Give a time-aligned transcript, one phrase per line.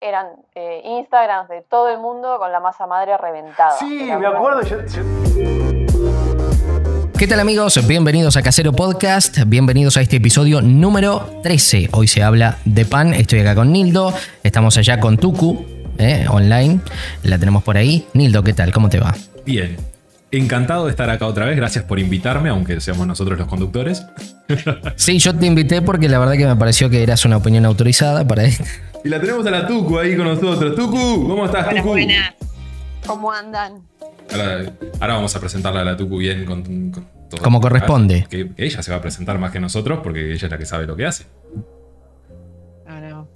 [0.00, 3.72] eran eh, Instagrams de todo el mundo con la masa madre reventada.
[3.78, 4.62] Sí, me acuerdo.
[4.62, 5.02] yo- yo-
[7.18, 7.86] ¿Qué tal amigos?
[7.86, 11.90] Bienvenidos a Casero Podcast, bienvenidos a este episodio número 13.
[11.92, 15.66] Hoy se habla de pan, estoy acá con Nildo, estamos allá con Tuku,
[15.98, 16.80] eh, online,
[17.24, 18.06] la tenemos por ahí.
[18.14, 18.72] Nildo, ¿qué tal?
[18.72, 19.14] ¿Cómo te va?
[19.44, 19.76] Bien.
[20.30, 21.56] Encantado de estar acá otra vez.
[21.56, 24.06] Gracias por invitarme, aunque seamos nosotros los conductores.
[24.96, 28.26] Sí, yo te invité porque la verdad que me pareció que eras una opinión autorizada
[28.26, 28.64] para esto.
[29.04, 30.74] Y la tenemos a la Tucu ahí con nosotros.
[30.74, 31.88] Tucu, ¿cómo estás, Buenas, Tucu?
[31.94, 32.34] buenas.
[33.06, 33.82] ¿Cómo andan?
[34.30, 36.92] Ahora, ahora vamos a presentarla a la Tucu bien con, con
[37.30, 37.42] todo.
[37.42, 38.26] Como corresponde.
[38.28, 40.66] Que, que ella se va a presentar más que nosotros porque ella es la que
[40.66, 41.24] sabe lo que hace.
[42.86, 43.28] No, no.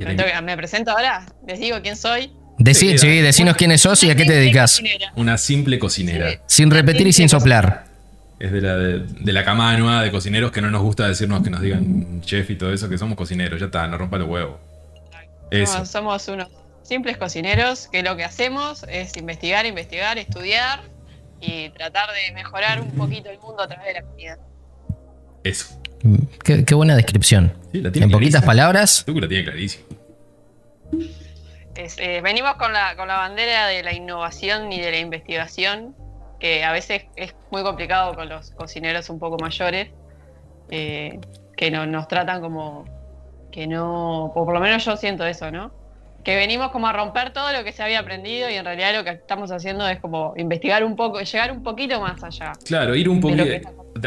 [0.00, 1.26] ¿Me, la- toca- me presento ahora?
[1.46, 2.32] ¿Les digo quién soy?
[2.58, 4.82] Decí, Sí, sí, decinos quiénes sos y a qué te dedicas.
[5.14, 6.30] Una simple cocinera.
[6.30, 6.36] Sí.
[6.46, 7.86] Sin repetir y sin soplar.
[8.40, 11.42] Es de la, de, de la camada nueva de cocineros que no nos gusta decirnos
[11.42, 13.58] que nos digan chef y todo eso, que somos cocineros.
[13.60, 14.56] Ya está, no rompa los huevos.
[15.50, 15.84] Eso.
[15.86, 16.48] Somos, somos unos
[16.82, 20.80] simples cocineros que lo que hacemos es investigar, investigar, estudiar
[21.40, 24.38] y tratar de mejorar un poquito el mundo a través de la comida.
[25.44, 25.80] Eso.
[26.44, 27.52] Qué, qué buena descripción.
[27.72, 29.84] Sí, la tiene En poquitas palabras, Tucu la tiene clarísimo.
[31.74, 35.94] Es, eh, venimos con la, con la bandera de la innovación y de la investigación,
[36.40, 39.90] que a veces es muy complicado con los cocineros un poco mayores,
[40.70, 41.20] eh,
[41.56, 42.84] que no, nos tratan como
[43.58, 45.72] que no, o por lo menos yo siento eso, ¿no?
[46.22, 49.02] Que venimos como a romper todo lo que se había aprendido y en realidad lo
[49.02, 52.52] que estamos haciendo es como investigar un poco, llegar un poquito más allá.
[52.64, 53.42] Claro, ir un poquito.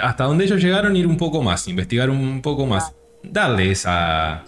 [0.02, 2.94] Hasta donde ellos llegaron, ir un poco más, investigar un poco más.
[3.23, 4.45] Darle esa.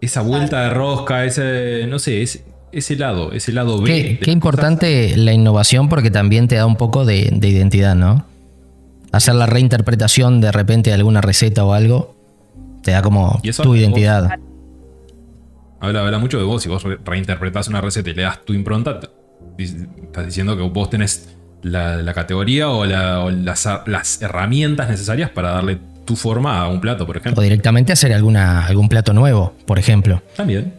[0.00, 1.86] Esa vuelta de rosca, ese.
[1.88, 3.90] No sé, ese, ese lado, ese lado B.
[3.90, 4.32] qué, cosas.
[4.32, 8.24] importante la innovación porque también te da un poco de, de identidad, ¿no?
[9.10, 12.13] Hacer la reinterpretación de repente de alguna receta o algo,
[12.84, 13.78] te da como Y eso tu vos.
[13.78, 14.30] identidad.
[15.80, 16.62] Habla, habla mucho de vos.
[16.62, 19.00] Si vos re- reinterpretás una receta y le das tu impronta,
[19.58, 25.30] estás diciendo que vos tenés la, la categoría o, la- o las, las herramientas necesarias
[25.30, 27.42] para darle tu forma a un plato, por O ejemplo.
[27.42, 30.22] directamente hacer alguna, algún plato nuevo, por ejemplo.
[30.36, 30.74] También.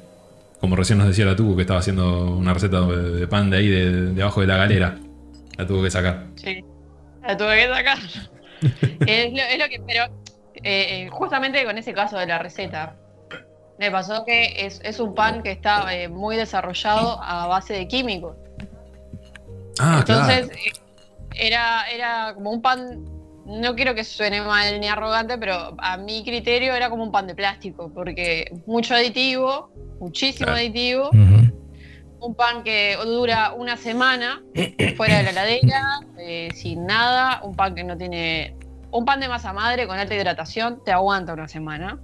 [0.61, 3.57] Como recién nos decía la Tucu que estaba haciendo una receta de, de pan de
[3.57, 4.97] ahí, de, de abajo de la galera.
[5.57, 6.25] La tuvo que sacar.
[6.35, 6.63] Sí,
[7.27, 7.97] la tuve que sacar.
[9.07, 10.03] es, lo, es lo que, pero
[10.65, 12.95] eh, eh, justamente con ese caso de la receta,
[13.77, 17.87] me pasó que es, es un pan que está eh, muy desarrollado a base de
[17.87, 18.35] químicos.
[19.79, 20.61] Ah, Entonces, claro.
[21.35, 23.05] era, era como un pan,
[23.45, 27.27] no quiero que suene mal ni arrogante, pero a mi criterio era como un pan
[27.27, 30.59] de plástico, porque mucho aditivo, muchísimo Claro.
[30.59, 31.09] aditivo,
[32.21, 34.41] un pan que dura una semana
[34.97, 38.55] fuera de la heladera, eh, sin nada, un pan que no tiene.
[38.95, 41.99] Un pan de masa madre con alta hidratación te aguanta una semana,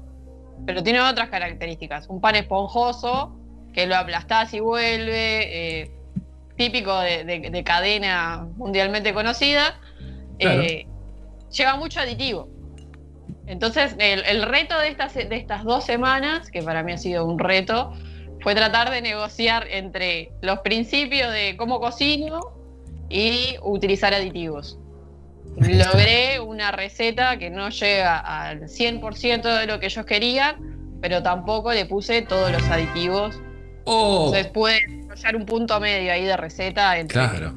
[0.65, 2.09] pero tiene otras características.
[2.09, 3.33] Un pan esponjoso
[3.71, 5.91] que lo aplastás y vuelve, eh,
[6.57, 9.79] típico de, de- de cadena mundialmente conocida,
[10.37, 10.63] Claro.
[10.63, 10.85] eh,
[11.49, 12.49] lleva mucho aditivo.
[13.47, 17.25] Entonces, el, el reto de estas, de estas dos semanas, que para mí ha sido
[17.25, 17.93] un reto,
[18.41, 22.41] fue tratar de negociar entre los principios de cómo cocino
[23.07, 24.77] y utilizar aditivos.
[25.57, 30.55] Logré una receta que no llega al 100% de lo que ellos querían,
[31.01, 33.39] pero tampoco le puse todos los aditivos.
[33.83, 37.53] Oh, Entonces pude desarrollar un punto medio ahí de receta entre claro.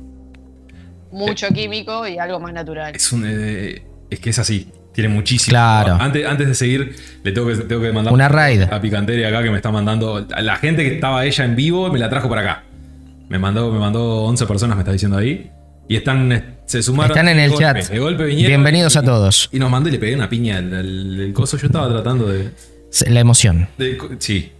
[1.12, 2.94] mucho químico y algo más natural.
[2.94, 4.70] Es, un, eh, es que es así.
[4.92, 5.50] Tiene muchísimo.
[5.50, 5.96] Claro.
[6.00, 8.62] Antes, antes de seguir, le tengo que, tengo que mandar Una raid.
[8.62, 10.26] a Picanteria acá que me está mandando.
[10.32, 12.64] A la gente que estaba ella en vivo me la trajo para acá.
[13.28, 15.50] Me mandó, me mandó 11 personas, me está diciendo ahí.
[15.88, 17.10] Y están, eh, se sumaron.
[17.16, 17.88] Están en el golpe, chat.
[17.90, 18.48] De golpe vinieron.
[18.48, 19.48] Bienvenidos y- a todos.
[19.52, 21.56] Y nos mandó y le pegué una piña al, coso.
[21.58, 22.50] Yo estaba tratando de.
[23.08, 23.68] La emoción.
[23.76, 24.52] de sí.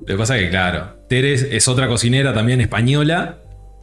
[0.00, 3.38] Lo que pasa es que, claro, Teres es otra cocinera también española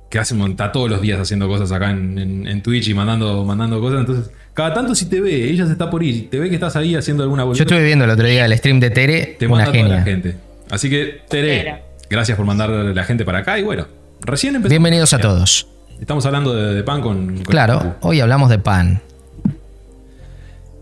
[0.10, 3.44] que hace, está todos los días haciendo cosas acá en, en- en Twitch y mandando,
[3.44, 4.02] mandando cosas.
[4.02, 6.76] Entonces, cada tanto si te ve, ella se está por ir, te ve que estás
[6.76, 9.48] ahí haciendo alguna Yo bolita, estuve viendo el otro día el stream de Tere, te
[9.48, 10.36] una manda toda la gente.
[10.70, 11.82] Así que, Tere, Era.
[12.10, 13.58] gracias por mandar a la gente para acá.
[13.60, 13.88] Y bueno,
[14.22, 14.70] recién empezamos.
[14.72, 15.68] Bienvenidos a todos.
[16.00, 17.36] Estamos hablando de, de pan con.
[17.36, 19.02] con Claro, hoy hablamos de pan.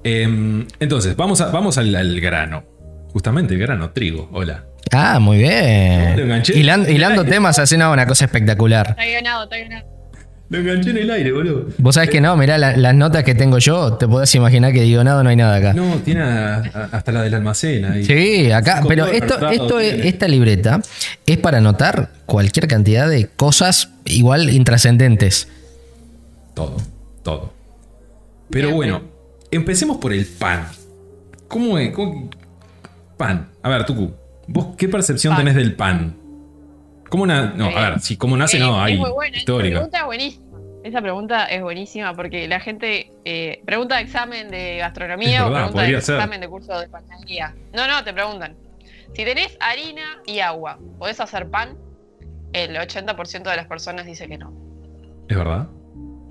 [0.04, 2.64] Em, entonces, vamos, a, vamos al, al grano.
[3.14, 4.30] Justamente el grano, trigo.
[4.34, 4.66] Hola.
[4.92, 6.20] Ah, muy bien.
[6.20, 6.54] enganché.
[6.56, 8.88] Hilan- hilando temas, hace no, una cosa espectacular.
[8.90, 9.86] Está ganado, está ganado.
[10.54, 11.66] Lo enganché en el aire, boludo.
[11.80, 14.82] Vos sabés que no, mirá la- las notas que tengo yo, te podés imaginar que
[14.84, 15.74] digo nada, no hay nada acá.
[15.74, 18.06] No, tiene a- a- hasta la del almacén ahí.
[18.06, 20.80] Sí, acá, pero esto, esto es- esta libreta
[21.26, 25.48] es para anotar cualquier cantidad de cosas igual intrascendentes.
[26.54, 26.78] Todo,
[27.24, 27.52] todo.
[28.52, 29.02] Pero bueno,
[29.50, 30.68] empecemos por el pan.
[31.48, 31.92] ¿Cómo es?
[31.96, 32.30] ¿Cómo-
[33.18, 33.50] Pan.
[33.64, 34.12] A ver, Tucu.
[34.48, 35.46] ¿Vos qué percepción Pan.
[35.46, 36.16] tenés del pan?
[37.10, 39.38] ¿Cómo na- No, Eh, a ver, si cómo nace, Eh, no, hay es muy buena,
[39.38, 39.76] histórica.
[39.76, 40.43] pregunta es buenísima.
[40.84, 45.82] Esa pregunta es buenísima porque la gente eh, pregunta de examen de gastronomía o pregunta
[45.84, 46.16] de ser.
[46.16, 47.56] examen de curso de panadería.
[47.74, 48.56] No, no, te preguntan.
[49.14, 51.78] Si tenés harina y agua, ¿podés hacer pan?
[52.52, 54.54] El 80% de las personas dice que no.
[55.30, 55.68] Es verdad.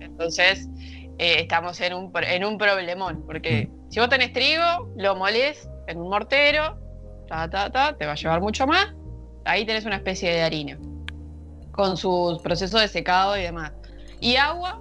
[0.00, 0.68] Entonces,
[1.18, 3.24] eh, estamos en un, en un problemón.
[3.26, 3.90] Porque Mm.
[3.90, 6.78] si vos tenés trigo, lo molés en un mortero,
[7.26, 8.88] ta, ta, ta, te va a llevar mucho más.
[9.44, 10.78] Ahí tenés una especie de harina.
[11.72, 13.72] Con sus procesos de secado y demás.
[14.22, 14.80] Y agua,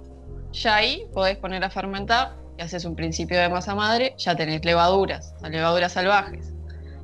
[0.52, 4.64] ya ahí podés poner a fermentar y haces un principio de masa madre, ya tenés
[4.64, 6.52] levaduras, levaduras salvajes.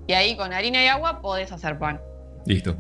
[0.07, 2.01] Y ahí con harina y agua podés hacer pan.
[2.47, 2.77] Listo.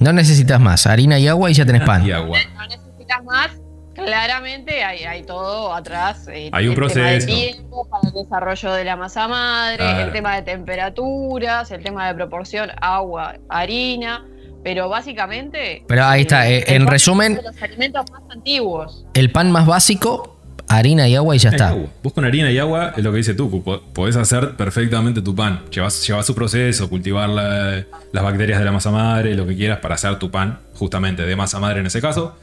[0.00, 0.86] No necesitas más.
[0.86, 2.04] Harina y agua y ya tenés pan.
[2.04, 2.36] Y agua.
[2.54, 3.50] no necesitas más.
[3.94, 6.26] Claramente hay, hay todo atrás.
[6.26, 7.26] eh, Hay un el tema de proceso.
[7.28, 10.00] tiempo para el desarrollo de la masa madre, Claro.
[10.06, 14.26] el tema de temperaturas, el tema de proporción agua, harina.
[14.64, 15.84] Pero básicamente.
[15.86, 19.04] Pero ahí está, eh, el en resumen- los alimentos más antiguos.
[19.14, 20.36] El pan más básico,
[20.68, 21.68] harina y agua y ya está.
[21.68, 21.86] agua.
[22.02, 25.34] Vos con harina y agua, es lo que dice tú, po- podés hacer perfectamente tu
[25.36, 25.60] pan.
[25.70, 29.78] Llevas, llevas su proceso, cultivar la- las bacterias de la masa madre, lo que quieras
[29.80, 32.34] para hacer tu pan, justamente de masa madre en ese caso.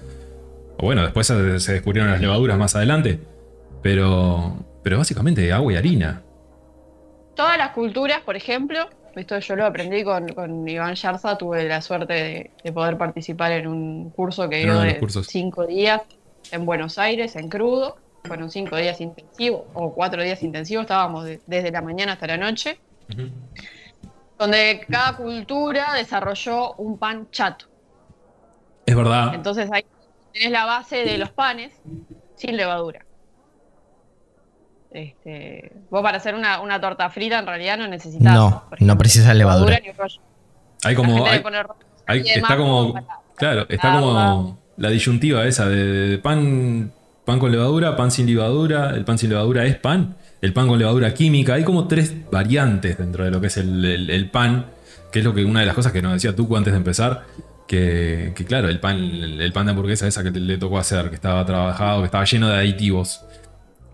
[0.78, 3.20] O bueno, después se, se descubrieron las levaduras más adelante.
[3.82, 6.22] Pero, pero básicamente agua y harina.
[7.36, 11.82] Todas las culturas, por ejemplo, esto yo lo aprendí con, con Iván Yarza, tuve la
[11.82, 15.28] suerte de, de poder participar en un curso que dio de cursos.
[15.28, 16.02] cinco días
[16.52, 17.98] en Buenos Aires, en crudo.
[18.24, 22.38] Fueron cinco días intensivos, o cuatro días intensivos, estábamos de- desde la mañana hasta la
[22.38, 22.80] noche,
[24.38, 27.66] donde cada cultura desarrolló un pan chato.
[28.86, 29.34] Es verdad.
[29.34, 29.86] Entonces ahí
[30.34, 31.74] tenés la base de los panes
[32.36, 33.06] sin levadura.
[34.94, 38.34] Este, vos para hacer una, una torta frita en realidad no necesitas.
[38.34, 39.76] No, no precisas levadura.
[40.84, 41.16] Hay como.
[41.34, 41.38] hay-
[42.40, 42.94] está como.
[42.94, 43.06] para-
[43.38, 44.14] Claro, está como
[44.78, 45.78] la disyuntiva esa de,
[46.10, 46.92] de pan,
[47.26, 48.92] pan con levadura, pan sin levadura.
[48.92, 50.16] El pan sin levadura es pan.
[50.42, 51.54] El pan con levadura química.
[51.54, 54.66] Hay como tres variantes dentro de lo que es el, el- el pan.
[55.12, 57.24] Que es lo que una de las cosas que nos decía Tuco antes de empezar.
[57.68, 60.78] Que, que claro, el pan, el, el pan de hamburguesa esa que te- le tocó
[60.78, 63.24] hacer, que estaba trabajado, que estaba lleno de aditivos.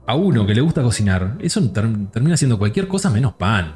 [0.07, 3.75] A uno que le gusta cocinar, eso ter- termina siendo cualquier cosa menos pan.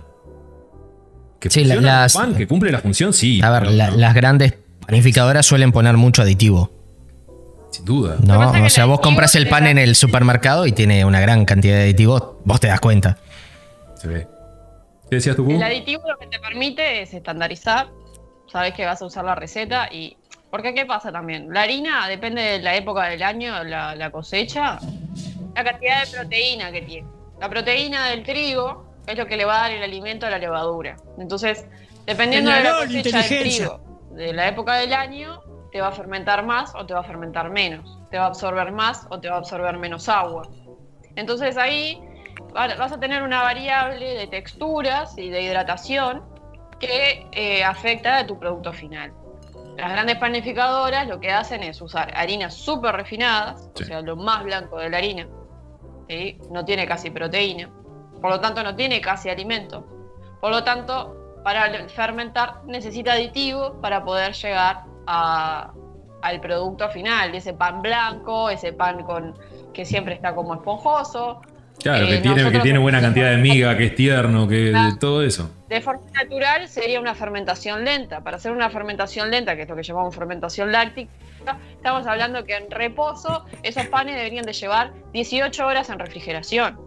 [1.40, 3.42] Que Sí, las- pan, que cumple la función, sí.
[3.44, 4.54] A ver, pero la- no, las grandes
[4.86, 6.72] panificadoras suelen poner mucho aditivo.
[7.72, 8.18] sin duda.
[8.22, 8.52] ¿no?
[8.66, 11.84] O sea, vos compras el pan en el supermercado y tiene una gran cantidad de
[11.84, 13.18] aditivos, vos te das cuenta.
[13.96, 14.28] Se ve.
[15.10, 15.50] ¿Qué decías tú?
[15.50, 17.88] El aditivo lo que te permite es estandarizar,
[18.52, 20.18] sabes que vas a usar la receta y...
[20.50, 21.48] Porque ¿qué pasa también?
[21.54, 24.78] La harina depende de la época del año, la, la cosecha,
[25.56, 27.08] la cantidad de proteína que tiene.
[27.40, 30.38] La proteína del trigo es lo que le va a dar el alimento a la
[30.38, 30.96] levadura.
[31.18, 31.66] Entonces,
[32.06, 33.80] dependiendo de la cosecha del trigo,
[34.12, 37.50] de la época del año, te va a fermentar más o te va a fermentar
[37.50, 37.98] menos.
[38.12, 40.44] Te va a absorber más o te va a absorber menos agua.
[41.16, 42.00] Entonces ahí
[42.56, 46.24] va- vas a tener una variable de texturas y de hidratación
[46.80, 49.14] que eh, afecta a tu producto final.
[49.78, 53.84] Las grandes panificadoras lo que hacen es usar harinas súper refinadas, Sí.
[53.84, 55.28] o sea, lo más blanco de la harina,
[56.50, 57.70] no tiene casi proteína,
[58.22, 59.86] por lo tanto no tiene casi alimento.
[60.40, 67.82] Por lo tanto, para fermentar necesita aditivos para poder llegar al producto final, ese pan
[67.82, 69.36] blanco, ese pan con
[69.74, 71.42] que siempre está como esponjoso,
[71.82, 75.24] Claro, que, Eh, tiene, que tiene buena cantidad de miga, que es tierno, que todo
[75.24, 75.50] eso.
[75.68, 78.22] De forma natural sería una fermentación lenta.
[78.22, 81.10] Para hacer una fermentación lenta, que es lo que llamamos fermentación láctica,
[81.72, 86.80] estamos hablando que en reposo esos panes deberían de llevar 18 horas en refrigeración.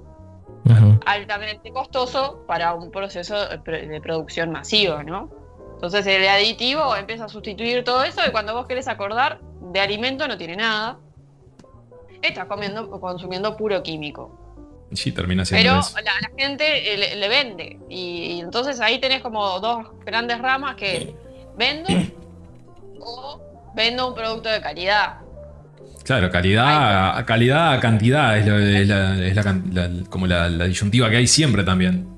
[1.07, 5.29] Altamente costoso para un proceso de pro- de producción masiva, ¿no?
[5.75, 9.41] Entonces el aditivo empieza a sustituir todo eso y cuando vos querés acordar
[9.73, 10.99] de alimento no tiene nada.
[12.23, 14.41] Estás comiendo, consumiendo puro químico.
[14.93, 15.97] Sí, termina siendo Pero eso.
[15.97, 17.79] la, la gente eh, le, le vende.
[17.89, 21.15] Y, y entonces ahí tenés como dos grandes ramas que
[21.57, 21.89] vendo
[23.01, 23.41] o
[23.75, 25.19] vendo un producto de calidad.
[26.05, 31.09] Claro, calidad, calidad a cantidad es, lo- es la, es la como la, la disyuntiva
[31.11, 32.09] que hay siempre también.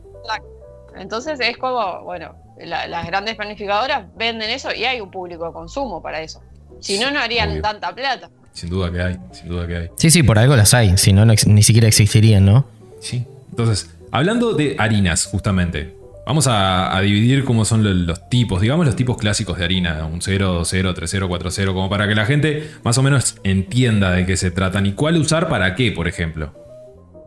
[0.96, 5.52] Entonces es como, bueno, la- las grandes planificadoras venden eso y hay un público de
[5.52, 6.42] consumo para eso.
[6.80, 7.62] Si no, no harían Obvio.
[7.62, 8.28] tanta plata.
[8.56, 9.90] Sin duda que hay, sin duda que hay.
[9.96, 12.66] Sí, sí, por algo las hay, si no, ni siquiera existirían, ¿no?
[13.00, 13.26] Sí.
[13.50, 15.94] Entonces, hablando de harinas, justamente.
[16.26, 20.06] Vamos a, a dividir cómo son lo- los tipos, digamos los tipos clásicos de harina,
[20.06, 23.02] un 0, 2, 0, 3, 0, 4, 0, como para que la gente más o
[23.02, 26.52] menos entienda de qué se tratan y cuál usar para qué, por ejemplo.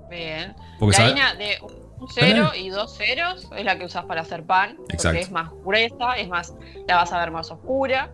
[0.09, 0.53] Bien.
[0.79, 1.57] Porque la sabe- harina de
[2.01, 5.09] Un cero y dos ceros es la que usas para hacer pan, Exacto.
[5.09, 6.53] porque es más gruesa, es más,
[6.87, 8.11] la vas a ver más oscura.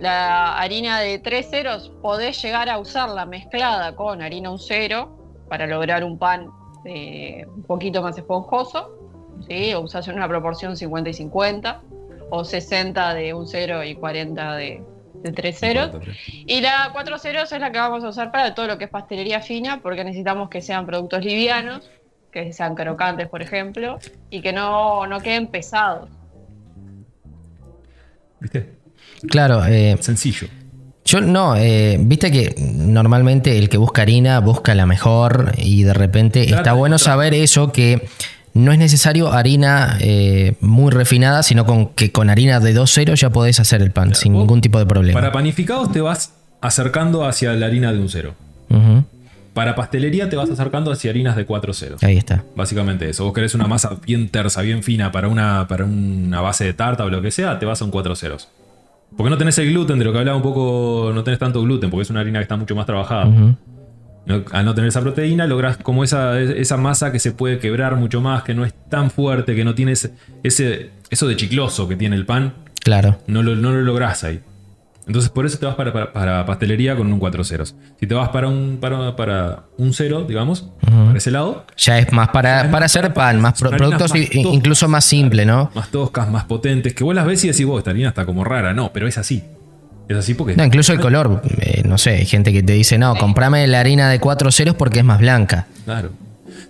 [0.00, 5.16] La harina de tres ceros podés llegar a usarla mezclada con harina un cero
[5.48, 6.48] para lograr un pan
[6.84, 8.98] eh, un poquito más esponjoso.
[9.48, 9.72] ¿sí?
[9.74, 11.82] O usás en una proporción 50 y 50,
[12.30, 14.82] o 60 de un cero y 40 de,
[15.14, 15.90] de tres ceros.
[16.46, 18.90] Y la 4 ceros es la que vamos a usar para todo lo que es
[18.90, 21.88] pastelería fina, porque necesitamos que sean productos livianos,
[22.32, 23.98] que sean crocantes, por ejemplo,
[24.28, 26.10] y que no, no queden pesados.
[28.40, 28.83] ¿Viste?
[29.28, 30.48] Claro, eh, Sencillo.
[31.04, 35.94] yo no, eh, viste que normalmente el que busca harina busca la mejor y de
[35.94, 37.14] repente Trata está de bueno encontrar.
[37.14, 38.08] saber eso que
[38.54, 43.30] no es necesario harina eh, muy refinada, sino con que con harina de 2.0 ya
[43.30, 45.18] podés hacer el pan sin vos- ningún tipo de problema.
[45.20, 48.34] Para panificados te vas acercando hacia la harina de un cero.
[48.70, 49.04] Ujú,
[49.54, 52.02] Para pastelería te vas acercando hacia harinas de cuatro ceros.
[52.02, 52.42] Ahí está.
[52.56, 53.24] Básicamente eso.
[53.24, 57.04] Vos querés una masa bien tersa, bien fina para una, para una base de tarta
[57.04, 58.48] o lo que sea, te vas a un cuatro ceros.
[59.16, 61.90] Porque no tenés el gluten, de lo que hablaba un poco, no tenés tanto gluten,
[61.90, 63.26] porque es una harina que está mucho más trabajada.
[64.26, 67.94] No- al no tener esa proteína, lográs como esa, esa masa que se puede quebrar
[67.96, 71.86] mucho más, que no es tan fuerte, que no tiene ese, ese- eso de chicloso
[71.88, 73.18] que tiene el pan, Claro.
[73.26, 74.40] no lo, no lo lográs ahí.
[75.06, 77.74] Entonces por eso te vas para, para- para pastelería con un 4 ceros.
[78.00, 82.10] Si te vas para un, para, para un cero, digamos, para ese lado, Ya es
[82.12, 84.54] más para, es para hacer pan, más pro- productos más i- toscas.
[84.54, 85.70] incluso más simple, ¿no?
[85.74, 88.44] más toscas, más potentes, que vos las ves y decís, vos, esta harina está como
[88.44, 88.72] rara.
[88.72, 89.42] No, pero es así.
[90.08, 90.54] Es así porque...
[90.56, 93.80] No, incluso el color, eh, no sé, hay gente que te dice, no, comprame la
[93.80, 95.66] harina de 4 ceros porque es más blanca.
[95.84, 96.10] Claro.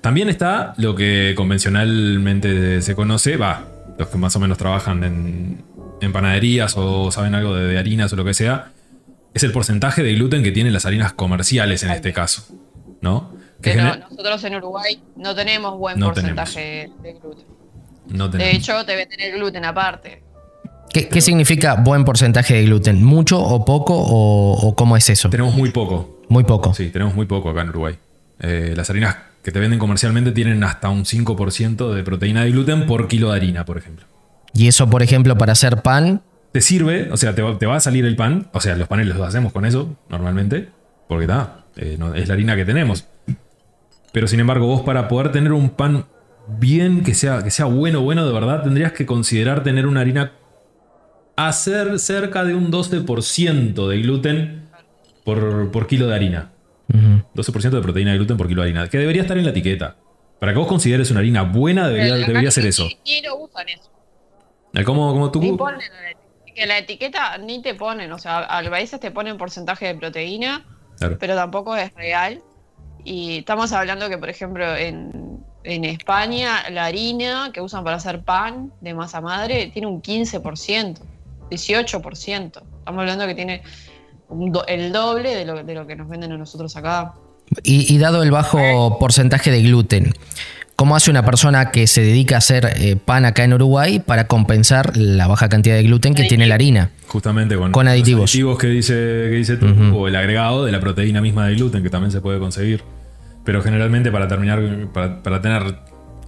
[0.00, 3.64] También está lo que convencionalmente se conoce, va,
[3.98, 5.64] los que más o menos trabajan en,
[6.04, 8.72] en panaderías o saben algo de, de harinas o lo que sea,
[9.34, 12.46] es el porcentaje de gluten que tienen las harinas comerciales en este caso.
[13.00, 13.32] ¿No?
[13.60, 17.44] Que Pero gener- nosotros en Uruguay no tenemos buen No porcentaje de gluten.
[18.08, 18.56] no De tenemos.
[18.62, 20.22] hecho, te venden el gluten aparte.
[20.92, 23.02] ¿Qué, qué significa buen porcentaje de gluten?
[23.02, 25.28] ¿Mucho o poco o, o cómo es eso?
[25.30, 26.22] Tenemos muy poco.
[26.28, 26.72] Muy poco.
[26.72, 27.98] Sí, tenemos muy poco acá en Uruguay.
[28.40, 32.86] Eh, las harinas que te venden comercialmente tienen hasta un 5% de proteína de gluten
[32.86, 34.06] por kilo de harina, por ejemplo.
[34.54, 37.76] Y eso, por ejemplo, para hacer pan, te sirve, o sea, te va, te va
[37.76, 40.68] a salir el pan, o sea, los panes los hacemos con eso normalmente,
[41.08, 43.06] porque está, eh, no- es la harina que tenemos.
[44.12, 46.04] Pero sin embargo, vos para poder tener un pan
[46.46, 50.32] bien, que sea, que sea bueno, bueno de verdad, tendrías que considerar tener una harina
[51.36, 54.68] a ser cerca de un 12% de gluten
[55.24, 56.52] por, por kilo de harina.
[56.92, 59.50] ujú, 12% de proteína de gluten por kilo de harina, que debería estar en la
[59.50, 59.96] etiqueta.
[60.38, 62.84] Para que vos consideres una harina buena, debería, debería ser eso.
[62.84, 63.90] Ni, ni lo usan eso.
[64.84, 65.40] Como, como tú.
[65.40, 66.54] Ni ponen en la etiqueta.
[66.54, 70.64] Que la etiqueta ni te ponen, o sea, a veces te ponen porcentaje de proteína,
[70.98, 71.16] Claro.
[71.18, 72.42] pero tampoco es real.
[73.04, 78.22] Y estamos hablando que, por ejemplo, en, en España la harina que usan para hacer
[78.22, 80.98] pan de masa madre tiene un 15%,
[81.50, 82.44] 18%.
[82.46, 83.62] Estamos hablando que tiene
[84.28, 87.14] un do- el doble de lo, de lo que nos venden a nosotros acá.
[87.62, 90.12] y, y dado el bajo porcentaje de gluten,
[90.76, 94.26] ¿cómo hace una persona que se dedica a hacer eh, pan acá en Uruguay para
[94.26, 96.90] compensar la baja cantidad de gluten que tiene la harina?
[97.06, 98.30] Justamente con, Con los aditivos.
[98.30, 99.66] aditivos que dice, que dice tú,
[99.96, 102.82] o el agregado de la proteína misma de gluten, que también se puede conseguir.
[103.44, 104.60] Pero generalmente para terminar,
[104.92, 105.62] para, para tener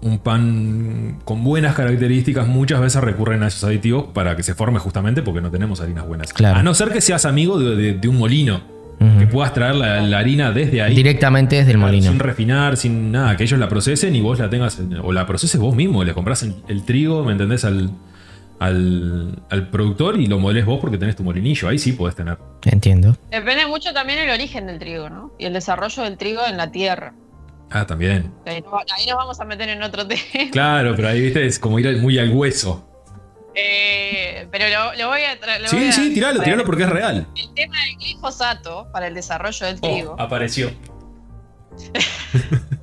[0.02, 4.78] un pan con buenas características, muchas veces recurren a esos aditivos para que se forme
[4.78, 6.32] justamente porque no tenemos harinas buenas.
[6.32, 6.58] Claro.
[6.58, 8.60] A no ser que seas amigo de, de- de un molino,
[8.98, 10.94] Que puedas traer la, la harina desde ahí.
[10.94, 12.10] Directamente desde el molino.
[12.10, 15.26] Sin refinar, sin nada, que ellos la procesen y vos la tengas, en- o la
[15.26, 17.64] proceses vos mismo, le compras el, el trigo, ¿me entendés?
[17.64, 17.90] Al,
[18.58, 22.38] al, al productor y lo modelés vos porque tenés tu molinillo, ahí sí podés tener.
[22.64, 23.16] Entiendo.
[23.30, 25.32] Depende mucho también el origen del trigo, ¿no?
[25.38, 27.12] Y el desarrollo del trigo en la tierra.
[27.70, 28.30] Ah, también.
[28.46, 30.20] Ahí nos, ahí nos vamos a meter en otro tema.
[30.52, 32.86] Claro, pero ahí viste, es como ir muy al hueso.
[33.58, 35.66] Eh, pero lo, lo voy a traer.
[35.68, 37.26] Sí, sí, tiralo, tiralo porque es real.
[37.34, 40.16] El tema del glifosato para el desarrollo del Oh, trigo.
[40.18, 40.70] apareció.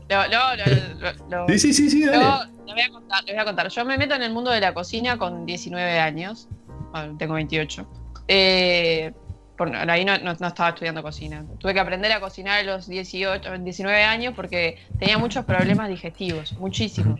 [0.10, 2.20] Lo, lo- lo- lo- lo- Sí, sí, sí, sí, dale.
[2.65, 3.68] voy, a contar, les voy a contar.
[3.70, 6.48] Yo me meto en el mundo de la cocina con 19 años.
[6.92, 7.88] Bueno, tengo 28.
[8.27, 9.12] Eh,
[9.58, 11.44] por- ahí no, no- no estaba estudiando cocina.
[11.60, 16.53] Tuve que aprender a cocinar a los 18, 19 años porque tenía muchos problemas digestivos,
[16.53, 17.20] muchísimos.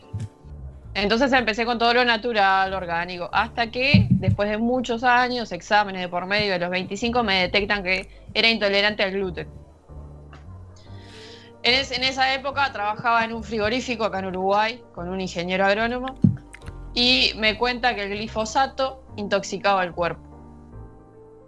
[0.96, 6.08] Entonces empecé con todo lo natural, orgánico, hasta que después de muchos años, exámenes de
[6.08, 9.50] por medio de los 25, me detectan que era intolerante al gluten.
[11.64, 15.66] En, es- en esa época trabajaba en un frigorífico acá en Uruguay con un ingeniero
[15.66, 16.14] agrónomo
[16.94, 20.22] y me cuenta que el glifosato intoxicaba el cuerpo.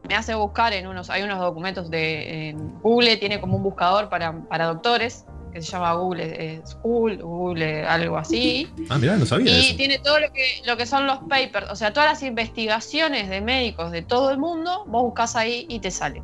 [0.08, 4.34] Me hace buscar en unos, hay unos documentos de Google, tiene como un buscador para,
[4.48, 5.26] para doctores
[5.56, 8.70] que se llama Google eh, School, Google algo así.
[8.90, 9.78] Ah, mirá, no sabía Y eso.
[9.78, 13.40] tiene todo lo que, lo que son los papers, o sea, todas las investigaciones de
[13.42, 16.22] médicos de todo el mundo, vos buscas ahí y te sale.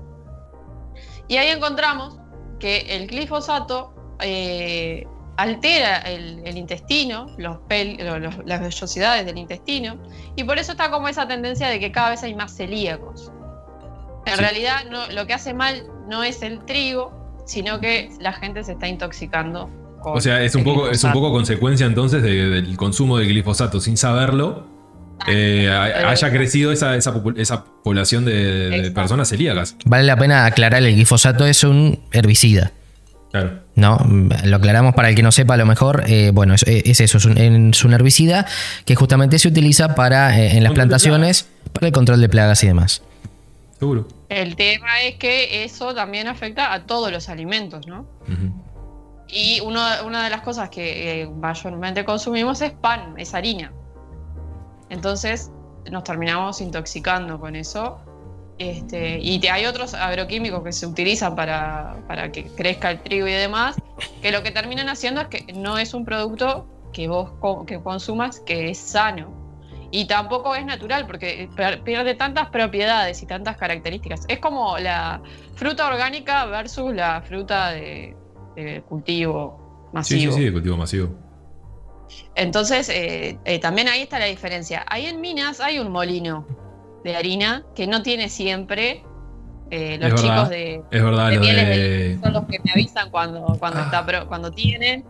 [1.29, 2.17] Y ahí encontramos
[2.59, 5.07] que el glifosato eh,
[5.37, 9.97] altera el, el intestino, los pel- lo- los- las vellosidades del intestino,
[10.35, 13.31] y por eso está como esa tendencia de que cada vez hay más celíacos.
[14.25, 14.39] En Sí.
[14.41, 17.20] realidad, no, lo que hace mal no es el trigo,
[17.51, 19.69] sino que la gente se está intoxicando.
[20.01, 23.25] con O sea, es un poco, es un poco consecuencia entonces de- del consumo de
[23.27, 24.67] glifosato sin saberlo.
[25.27, 27.13] eh, ha- haya crecido esa, esa,
[27.83, 29.75] población de, personas celíacas.
[29.85, 32.71] Vale la pena aclarar, el glifosato es un herbicida.
[33.31, 33.59] Claro.
[33.75, 33.99] ¿no?
[34.45, 36.03] Lo aclaramos para el que no sepa a lo mejor.
[36.07, 38.47] eh, bueno, es, es eso, es un, es un herbicida
[38.85, 42.67] que justamente se utiliza para eh, en las plantaciones para el control de plagas y
[42.67, 43.03] demás.
[43.81, 44.05] Seguro.
[44.29, 48.01] El tema es que eso también afecta a todos los alimentos, ¿no?
[48.21, 48.53] Ujú.
[49.27, 53.73] Y uno, una de las cosas que eh, mayormente consumimos es pan, es harina.
[54.91, 55.49] Entonces
[55.89, 57.97] nos terminamos intoxicando con eso.
[58.59, 63.27] Este, y te- hay otros agroquímicos que se utilizan para, para que crezca el trigo
[63.27, 63.77] y demás,
[64.21, 67.81] que lo que terminan haciendo es que no es un producto que vos co- que
[67.81, 69.40] consumas que es sano.
[69.91, 74.23] Y tampoco es natural porque per- pierde tantas propiedades y tantas características.
[74.29, 75.21] Es como la
[75.55, 78.15] fruta orgánica versus la fruta de,
[78.55, 79.59] de cultivo
[79.91, 80.31] Sí, masivo.
[80.31, 81.09] sí, sí, de cultivo masivo.
[82.35, 84.85] Entonces, eh, eh, también ahí está la diferencia.
[84.87, 86.45] Ahí en Minas hay un molino
[87.03, 89.03] de harina que no tiene siempre
[89.69, 90.35] eh, los Es verdad.
[90.35, 92.19] chicos de, Es verdad, de lo de.
[92.21, 93.83] son los que me avisan cuando, cuando, Ah.
[94.03, 95.05] está cuando tienen.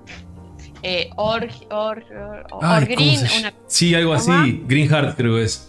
[0.83, 4.63] Eh, or, or, or- Ay, or ¿cómo green, una- Sí, algo así.
[4.67, 5.67] Green Heart creo que es.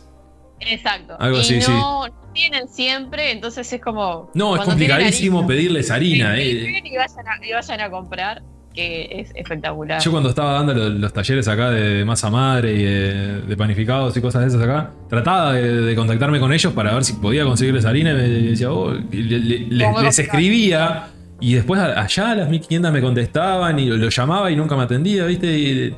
[0.61, 1.17] exacto.
[1.19, 2.11] Algo y así, no, sí.
[2.33, 4.31] tienen siempre, entonces es como.
[4.35, 6.39] No, es complicadísimo harina, pedirles harina.
[6.39, 6.51] eh.
[6.85, 8.43] Y vayan, a, y vayan a comprar,
[8.75, 10.01] que es espectacular.
[10.01, 13.57] Yo cuando estaba dando los, los talleres acá de, de masa madre y de, de
[13.57, 17.13] panificados y cosas de esas acá, trataba de, de contactarme con ellos para ver si
[17.15, 19.67] podía conseguirles harina y me decía, oh, y le- le-
[20.03, 21.09] les, escribía
[21.43, 24.85] y después allá a las 1500 me contestaban y lo, lo llamaba y nunca me
[24.85, 25.47] atendía, ¿viste?
[25.47, 25.95] Y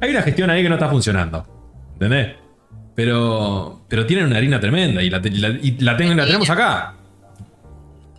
[0.00, 1.46] hay una gestión ahí que no está funcionando,
[1.94, 2.28] ¿entendés?
[2.94, 6.48] Pero, pero tienen una harina tremenda y la, te- la- y la, tengo- la tenemos
[6.50, 6.94] acá.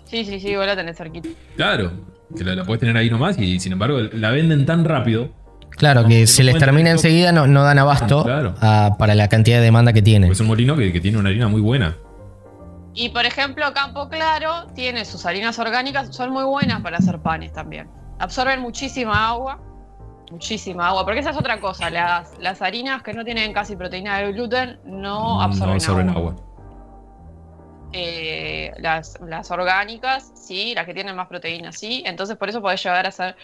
[0.06, 1.30] Sí, sí, sí, vos la tenés cerquita.
[1.56, 1.92] Claro,
[2.36, 5.30] que la, la puedes tener ahí nomás y sin embargo la venden tan rápido.
[5.72, 8.56] Claro, que se les termina enseguida, no, no dan abasto Claro.
[8.60, 10.30] a- para la cantidad de demanda que tienen.
[10.30, 11.96] porque Es un molino que, que tiene una harina muy buena.
[13.00, 17.54] Y por ejemplo, Campo Claro tiene sus harinas orgánicas, son muy buenas para hacer panes
[17.54, 17.90] también.
[18.20, 19.58] Absorben muchísima agua,
[20.30, 24.18] muchísima agua, porque esa es otra cosa, las, las harinas que no tienen casi proteína
[24.18, 26.32] de gluten no absorben, no absorben agua.
[26.32, 26.46] agua.
[27.94, 32.04] Eh, las, las orgánicas, sí, las que tienen más proteína, sí.
[32.06, 33.38] Entonces por eso podés llegar a hacer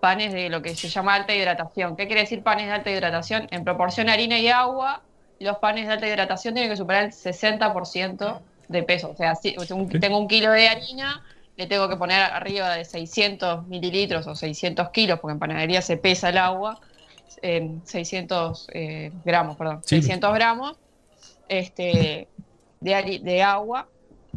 [0.00, 1.94] panes de lo que se llama alta hidratación.
[1.94, 3.46] ¿Qué quiere decir panes de alta hidratación?
[3.52, 5.02] En proporción harina y agua,
[5.38, 9.10] los panes de alta hidratación tienen que superar el 60% de peso.
[9.10, 9.98] O sea, si un- Sí.
[10.00, 11.22] tengo un kilo de harina,
[11.56, 15.96] le tengo que poner arriba de 600 mililitros o 600 kilos, porque en panadería se
[15.96, 16.78] pesa el agua,
[17.42, 19.96] eh, 600 eh, gramos, perdón, Sí.
[19.96, 20.76] 600 gramos
[21.48, 22.28] este,
[22.80, 23.88] de, de agua.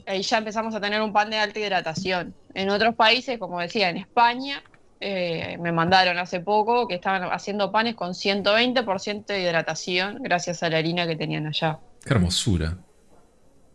[0.05, 2.33] Ahí ya empezamos a tener un pan de alta hidratación.
[2.53, 4.63] En otros países, como decía, en España,
[5.01, 10.69] eh, me mandaron hace poco que estaban haciendo panes con 120% de hidratación gracias a
[10.69, 11.79] la harina que tenían allá.
[12.05, 12.77] Qué hermosura.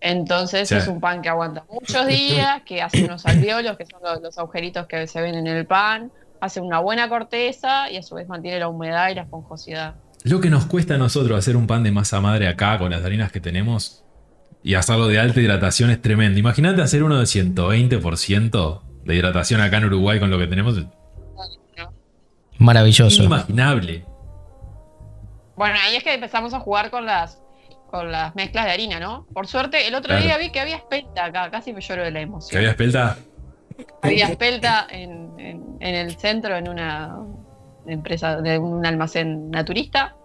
[0.06, 0.74] Entonces Sí.
[0.74, 4.36] es un pan que aguanta muchos días, que hace unos alveolos, que son los, los
[4.38, 6.12] agujeritos que se ven en el pan,
[6.42, 9.94] hace una buena corteza y a su vez mantiene la humedad y la esponjosidad.
[10.24, 13.02] Lo que nos cuesta a nosotros hacer un pan de masa madre acá con las
[13.02, 14.04] harinas que tenemos
[14.62, 16.38] y hacerlo de alta hidratación es tremendo.
[16.38, 20.76] Imagínate hacer uno de 120% de hidratación acá en Uruguay con lo que tenemos.
[20.76, 20.84] Es
[22.58, 23.22] Maravilloso.
[23.22, 24.04] inimaginable.
[25.56, 27.38] Bueno, ahí es que empezamos a jugar con las
[27.94, 29.24] con las mezclas de harina, ¿no?
[29.32, 30.24] Por suerte, el otro Claro.
[30.24, 32.58] día vi que había espelta acá, casi me lloro de la Que emoción.
[32.58, 33.16] había espelta.
[34.02, 37.16] Había espelta en, en- en el centro, en una
[37.86, 40.16] empresa, de un almacén naturista.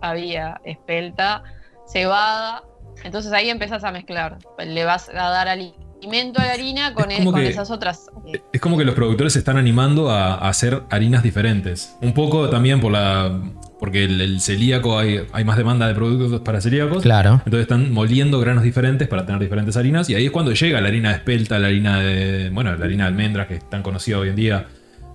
[0.00, 1.42] Había espelta,
[1.88, 2.62] cebada.
[3.02, 4.38] Entonces ahí empezás a mezclar.
[4.64, 7.72] Le vas a dar alimento a la harina con, Es el- como con que- esas
[7.72, 8.06] otras.
[8.32, 11.96] eh, Es como que los productores se están animando a, a hacer harinas diferentes.
[12.00, 13.40] Un poco también por la.
[13.78, 17.02] Porque el, el celíaco hay, hay más demanda de productos para celíacos.
[17.02, 17.34] Claro.
[17.44, 20.08] Entonces están moliendo granos diferentes para tener diferentes harinas.
[20.08, 22.48] Y ahí es cuando llega la harina de espelta, la harina de.
[22.50, 24.66] Bueno, la harina de almendras, que es tan conocida hoy en día.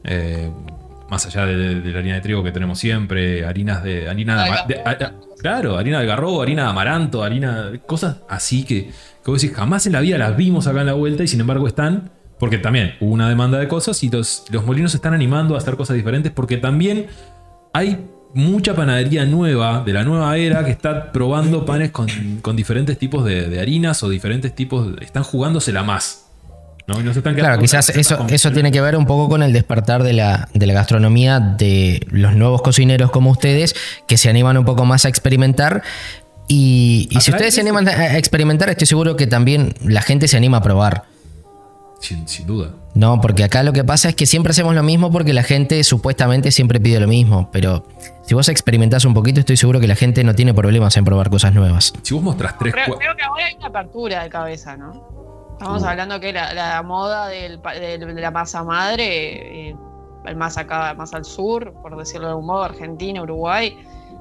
[0.04, 0.50] eh,
[1.10, 3.46] más allá de, de la harina de trigo que tenemos siempre.
[3.46, 4.08] Harinas de.
[4.08, 7.72] Harina de, ama- de- a- a- claro, harina de garrobo, harina de amaranto, harina.
[7.88, 8.92] Cosas así que.
[9.24, 11.42] Que vos decís, jamás en la vida las vimos acá en la vuelta y sin
[11.42, 12.12] embargo están.
[12.40, 15.58] Porque también hubo una demanda de cosas y los, los molinos se están animando a
[15.58, 17.06] hacer cosas diferentes porque también
[17.74, 22.08] hay mucha panadería nueva, de la nueva era, que está probando panes con,
[22.42, 24.90] con diferentes tipos de, de harinas o diferentes tipos.
[25.02, 26.26] Están jugándosela más.
[26.88, 27.00] ¿no?
[27.00, 29.54] Y no se están Claro, quizás eso, eso tiene que ver un poco con el
[29.54, 33.76] despertar de la, de la gastronomía de los nuevos cocineros como ustedes,
[34.08, 35.84] que se animan un poco más a experimentar.
[36.48, 40.28] Y, y si ustedes se animan a a experimentar, estoy seguro que también la gente
[40.28, 41.04] se anima a probar.
[42.00, 42.72] Sin, sin duda.
[42.94, 45.82] No, porque acá lo que pasa es que siempre hacemos lo mismo porque la gente
[45.84, 47.50] supuestamente siempre pide lo mismo.
[47.52, 47.86] Pero
[48.24, 51.30] si vos experimentás un poquito, estoy seguro que la gente no tiene problemas en probar
[51.30, 51.94] cosas nuevas.
[52.02, 52.74] Si vos mostrás tres.
[52.74, 55.08] Creo, creo que ahora hay una apertura de cabeza, ¿no?
[55.54, 59.76] Estamos hablando que la, la moda del, pa- del- de la masa madre, eh,
[60.26, 63.78] el más acá, más al sur, por decirlo de algún modo, Argentina, Uruguay,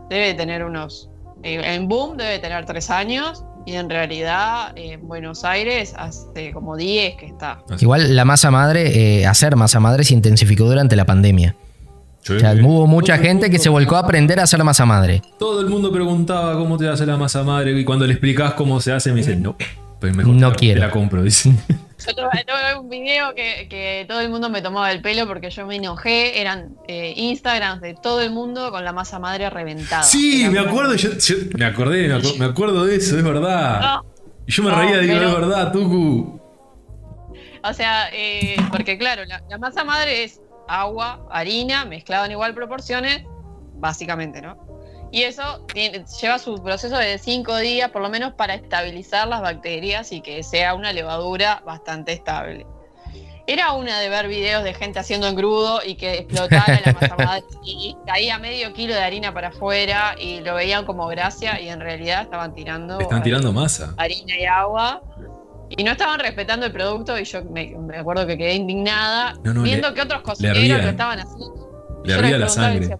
[0.08, 1.08] debe tener unos.
[1.42, 6.76] eh, en boom debe tener tres años y en realidad en Buenos Aires hace como
[6.76, 7.62] 10 que está.
[7.78, 11.56] Igual la masa madre, eh, hacer masa madre se intensificó durante la pandemia.
[12.22, 12.34] Sí.
[12.34, 15.22] O sea, hubo mucha gente que se volcó a aprender a hacer masa madre.
[15.38, 18.80] Todo el mundo preguntaba cómo te hace la masa madre y cuando le explicás cómo
[18.80, 19.56] se hace me dicen, no,
[20.00, 20.80] pues mejor No te quiero.
[20.80, 21.52] te la compro, dice.
[22.06, 25.50] Yo tuve, tuve un video que, que todo el mundo me tomaba el pelo porque
[25.50, 26.40] yo me enojé.
[26.40, 30.02] Eran eh, Instagrams de todo el mundo con la masa madre reventada.
[30.02, 33.22] Sí, Era me acuerdo, yo, yo- me acordé, me acuerdo, me acuerdo de eso, es
[33.24, 34.00] verdad.
[34.46, 36.40] Y yo me no, reía, digo, pero- es verdad, Tuku.
[37.62, 42.54] O sea, eh, porque claro, la, la masa madre es agua, harina, mezclado en igual
[42.54, 43.22] proporciones,
[43.74, 44.69] básicamente, ¿no?
[45.12, 49.40] Y eso tiene- lleva su proceso de cinco días, por lo menos, para estabilizar las
[49.40, 52.66] bacterias y que sea una levadura bastante estable.
[53.46, 57.42] Era una de ver videos de gente haciendo engrudo y que explotara la masa madre
[57.64, 61.80] y caía medio kilo de harina para afuera y lo veían como gracia y en
[61.80, 63.94] realidad estaban tirando Están tirando masa.
[63.96, 65.02] harina y agua.
[65.76, 69.54] Y no estaban respetando el producto y yo me, me acuerdo que quedé indignada No,
[69.54, 72.00] no, viendo le- que otros cocineros lo estaban haciendo.
[72.04, 72.80] Le ardía la y sangre.
[72.80, 72.98] decía,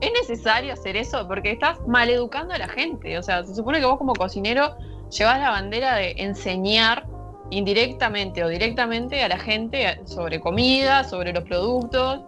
[0.00, 1.26] ¿Es necesario hacer eso?
[1.26, 3.18] Porque estás maleducando a la gente.
[3.18, 4.76] O sea, se supone que vos como cocinero
[5.16, 7.06] llevas la bandera de enseñar
[7.50, 12.20] indirectamente o directamente a la gente sobre comida, sobre los productos.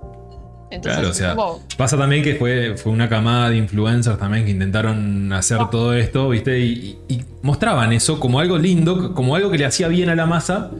[0.70, 4.50] Entonces, Claro, o sea, Pasa también que fue, fue una camada de influencers también que
[4.50, 6.58] intentaron hacer todo esto, ¿viste?
[6.60, 10.14] Y, y- y mostraban eso como algo lindo, como algo que le hacía bien a
[10.14, 10.70] la masa.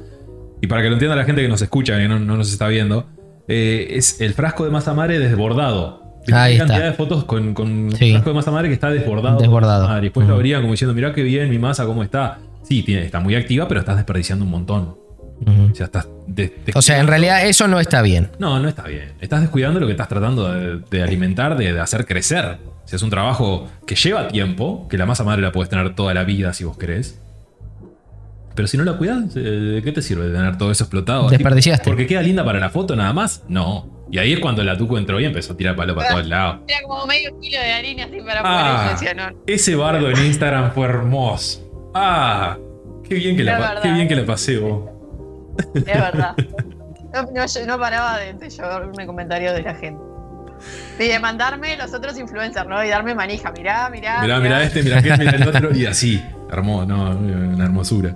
[0.60, 2.68] Y para que lo entienda la gente que nos escucha, que no, no nos está
[2.68, 3.06] viendo,
[3.48, 6.07] eh, es el frasco de masa madre desbordado.
[6.34, 6.66] Ahí está.
[6.66, 8.10] cantidad de fotos con, con Sí.
[8.12, 9.38] frasco de masa madre que está desbordado.
[9.38, 9.88] Desbordado.
[9.88, 12.38] Ah, y después lo abrían como diciendo, mirá qué bien mi masa, cómo está.
[12.62, 14.96] Sí, tiene, está muy activa, pero estás desperdiciando un montón.
[15.46, 18.30] O sea, estás de- O sea, en realidad eso no está bien.
[18.40, 19.12] no, no está bien.
[19.20, 22.58] Estás descuidando lo que estás tratando de, de alimentar, de, de hacer crecer.
[22.84, 26.12] Si es un trabajo que lleva tiempo, que la masa madre la puedes tener toda
[26.14, 27.20] la vida si vos querés.
[28.54, 31.28] Pero si no la cuidas, eh, ¿de qué te sirve de tener todo eso explotado?
[31.30, 31.88] Desperdiciaste.
[31.88, 33.44] Porque queda linda para la foto nada más.
[33.48, 33.86] No.
[34.10, 36.60] Y ahí es cuando la tuco entró y empezó a tirar palo para todos lados.
[36.66, 38.90] era como medio kilo de harina así para Ah.
[38.92, 41.90] decía, no, Ese bardo en Instagram fue hermoso.
[41.94, 42.56] Ah,
[43.06, 43.82] qué bien que, la, verdad.
[43.82, 44.90] qué bien que la pasé vos.
[45.74, 46.34] Es verdad.
[47.12, 50.00] No, no, yo no paraba de, de lloverme comentarios de la gente.
[50.98, 52.84] Y de mandarme los otros influencers, ¿no?
[52.84, 53.50] Y darme manija.
[53.52, 54.20] Mirá, mirá.
[54.22, 55.74] Mirá, mirá este, mirá aquel, mirá el otro.
[55.74, 56.22] Y así.
[56.50, 58.14] Hermoso, no, una hermosura.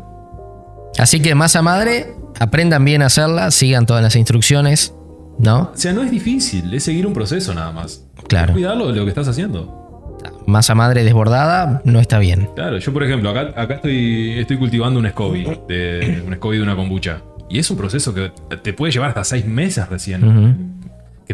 [0.99, 4.95] Así que masa madre, aprendan bien a hacerla, sigan todas las instrucciones,
[5.43, 5.71] ¿no?
[5.75, 8.05] O sea, no es difícil, es seguir un proceso nada más.
[8.29, 8.53] Claro.
[8.55, 10.19] Cuidarlo de lo que estás haciendo.
[10.47, 12.49] Masa madre desbordada no está bien.
[12.55, 16.63] Claro, yo por ejemplo, acá, acá estoy, estoy cultivando un SCOBY, de, un SCOBY de
[16.63, 17.23] una kombucha.
[17.51, 20.81] Y es un proceso que te puede llevar hasta seis meses recién.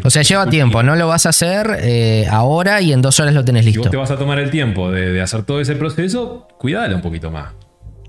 [0.03, 3.33] O sea, lleva tiempo, no lo vas a hacer eh, ahora y en dos horas
[3.33, 3.81] lo tenés Si listo.
[3.83, 7.01] vos te vas a tomar el tiempo de, de hacer todo ese proceso, cuidala un
[7.01, 7.49] poquito más.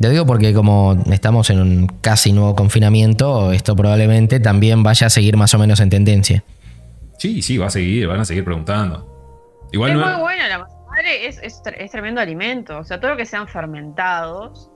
[0.01, 5.11] Te digo porque como estamos en un casi nuevo confinamiento, esto probablemente también vaya a
[5.11, 6.43] seguir más o menos en tendencia.
[7.19, 9.07] Sí, sí, va a seguir, van a seguir preguntando.
[9.73, 12.79] Igual es no muy buena la masa madre, es, es, tre- es tremendo alimento.
[12.79, 14.71] O sea, todo lo que sean fermentados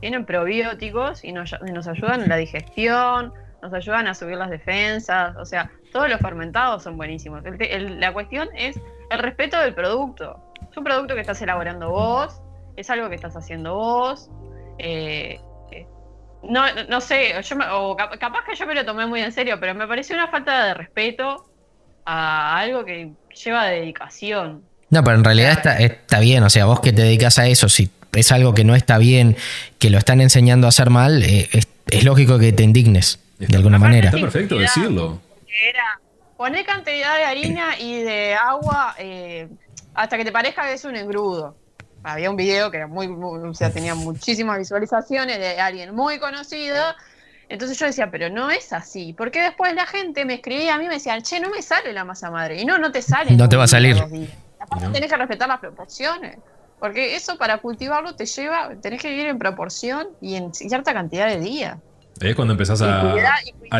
[0.00, 4.50] tienen probióticos y nos, y nos ayudan en la digestión, nos ayudan a subir las
[4.50, 5.34] defensas.
[5.38, 7.44] O sea, todos los fermentados son buenísimos.
[7.46, 8.78] El te- el- la cuestión es
[9.10, 10.38] el respeto del producto.
[10.70, 12.42] Es un producto que estás elaborando vos,
[12.76, 14.28] es algo que estás haciendo vos.
[14.78, 15.38] eh,
[15.70, 15.86] eh,
[16.42, 19.30] no, no sé, yo me- o cap- capaz que yo me lo tomé muy en
[19.32, 21.44] serio, pero me pareció una falta de respeto
[22.04, 23.12] a algo que
[23.44, 24.64] lleva dedicación.
[24.90, 27.68] No, pero en realidad está, está bien, o sea, vos que te dedicas a eso,
[27.68, 29.36] si es algo que no está bien,
[29.78, 33.56] que lo están enseñando a hacer mal, eh, es, es lógico que te indignes de
[33.56, 34.08] alguna manera.
[34.08, 35.20] Está perfecto decirlo.
[35.64, 36.00] Era
[36.36, 39.48] poner cantidad de harina y de agua eh,
[39.94, 41.56] hasta que te parezca que es un engrudo.
[42.04, 46.18] Había un video que era muy, muy- o sea, tenía muchísimas visualizaciones de alguien muy
[46.18, 46.82] conocido
[47.48, 49.12] Entonces yo decía, pero no es así.
[49.12, 51.92] Porque después la gente me escribía a mí y me decía, che, no me sale
[51.92, 52.60] la masa madre.
[52.60, 53.32] Y no, no te sale.
[53.32, 53.96] No te va a salir.
[54.58, 54.92] Aparte No.
[54.92, 56.38] tenés que respetar las proporciones.
[56.80, 61.26] Porque eso para cultivarlo te lleva, tenés que vivir en proporción y en cierta cantidad
[61.28, 61.76] de días.
[62.20, 63.14] Ahí es cuando empezás a,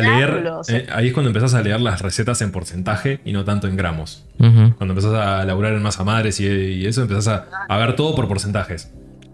[0.01, 0.51] leer.
[0.67, 3.77] eh, ahí es cuando empezás a leer las recetas en porcentaje y no tanto en
[3.77, 4.25] gramos.
[4.37, 8.15] Cuando empezás a laburar en masa madres y, y eso, empezás a, a ver todo
[8.15, 8.91] por porcentajes.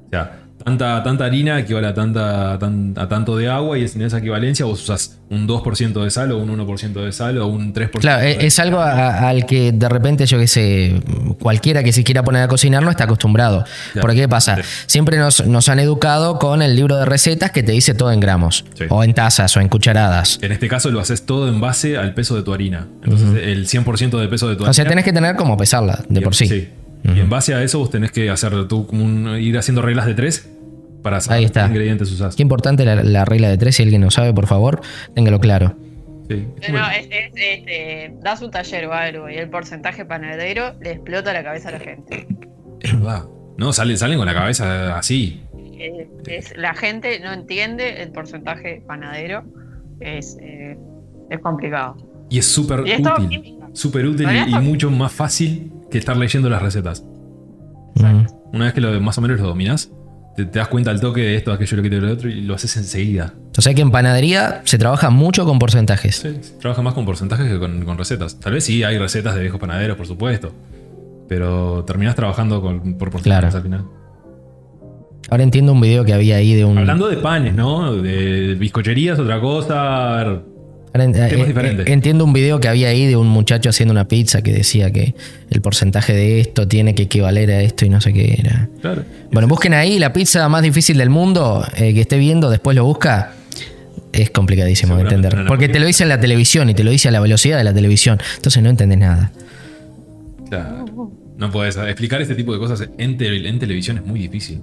[0.07, 4.01] O sea, tanta, tanta harina equivale a, tanta, tan- a tanto de agua y en
[4.01, 7.73] esa equivalencia vos usás un 2% de sal o un 1% de sal o un
[7.73, 11.01] 3% Claro, de es algo a- al que de repente, yo que sé,
[11.39, 13.63] cualquiera que se quiera poner a cocinar no está acostumbrado.
[13.93, 14.01] Claro.
[14.01, 14.55] Porque ¿qué pasa?
[14.57, 14.61] Sí.
[14.87, 18.19] Siempre nos, nos han educado con el libro de recetas que te dice todo en
[18.19, 18.85] gramos, Sí.
[18.89, 20.39] o en tazas, o en cucharadas.
[20.41, 22.87] En este caso lo haces todo en base al peso de tu harina.
[23.03, 24.71] Entonces el 100% del peso de tu harina.
[24.71, 26.69] O sea, tenés que tener como pesarla, de por sí.
[27.01, 30.15] Y en base a eso vos tenés que hacer tú un- ir haciendo reglas de
[30.15, 30.49] tres
[31.03, 31.61] para saber Ahí está.
[31.63, 32.35] qué ingredientes usás.
[32.35, 34.81] Qué importante la, la regla de tres, si alguien no sabe, por favor,
[35.15, 35.75] téngalo claro.
[36.29, 36.45] Sí.
[36.71, 40.91] No, es, es- es, eh, das un taller o algo y el porcentaje panadero le
[40.91, 42.27] explota la cabeza a la gente.
[42.81, 43.25] Es verdad.
[43.57, 45.41] No, salen, salen con la cabeza así.
[45.79, 49.43] Eh, es- la gente no entiende el porcentaje panadero.
[49.99, 50.77] Es, eh,
[51.29, 51.97] es complicado.
[52.29, 53.57] Y es súper útil.
[53.73, 57.03] Súper útil y, mucho más fácil que estar leyendo las recetas.
[57.95, 58.25] Mm.
[58.53, 59.91] Una vez que lo, más o menos lo dominás,
[60.45, 62.41] te, te das cuenta al toque de esto, aquello, lo que te lo otro y
[62.41, 63.33] lo haces enseguida.
[63.57, 66.15] O sea que en panadería se trabaja mucho con porcentajes.
[66.17, 68.39] Sí, trabaja más con porcentajes que con, con recetas.
[68.39, 70.51] Tal vez sí hay recetas de viejos panaderos, por supuesto.
[71.27, 73.57] Pero terminás trabajando con, por porcentajes Claro.
[73.57, 73.85] al final.
[75.29, 76.77] Ahora entiendo un video que había ahí de un.
[76.77, 77.93] Hablando de panes, ¿no?
[77.95, 80.19] De bizcocherías, otra cosa.
[80.19, 80.41] A ver,
[80.91, 84.51] Eh, eh, entiendo un video que había ahí de un muchacho haciendo una pizza que
[84.51, 85.13] decía que
[85.51, 88.67] el porcentaje de esto tiene que equivaler a esto y no sé qué era.
[88.81, 89.03] Claro.
[89.31, 91.63] Bueno, busquen ahí la pizza más difícil del mundo.
[91.77, 93.33] eh, que esté viendo, después lo busca.
[94.11, 95.35] Es complicadísimo de entender.
[95.37, 97.57] no, Porque te lo dice en la televisión y te lo dice a la velocidad
[97.59, 98.17] de la televisión.
[98.37, 99.31] Entonces no entendés nada.
[100.49, 100.85] Claro.
[101.37, 104.61] No puedes explicar este tipo de cosas en, te- en televisión es muy difícil.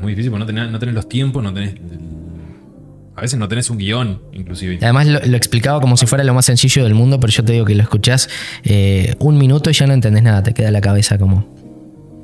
[0.00, 1.74] Muy difícil porque no tenés, no tenés los tiempos, no tenés.
[3.16, 4.78] A veces no tenés un guion, inclusive.
[4.82, 7.52] Además lo, lo explicaba como si fuera lo más sencillo del mundo, pero yo te
[7.52, 8.28] digo que lo escuchás
[8.64, 10.42] eh, un minuto y ya no entendés nada.
[10.42, 11.46] Te queda la cabeza como.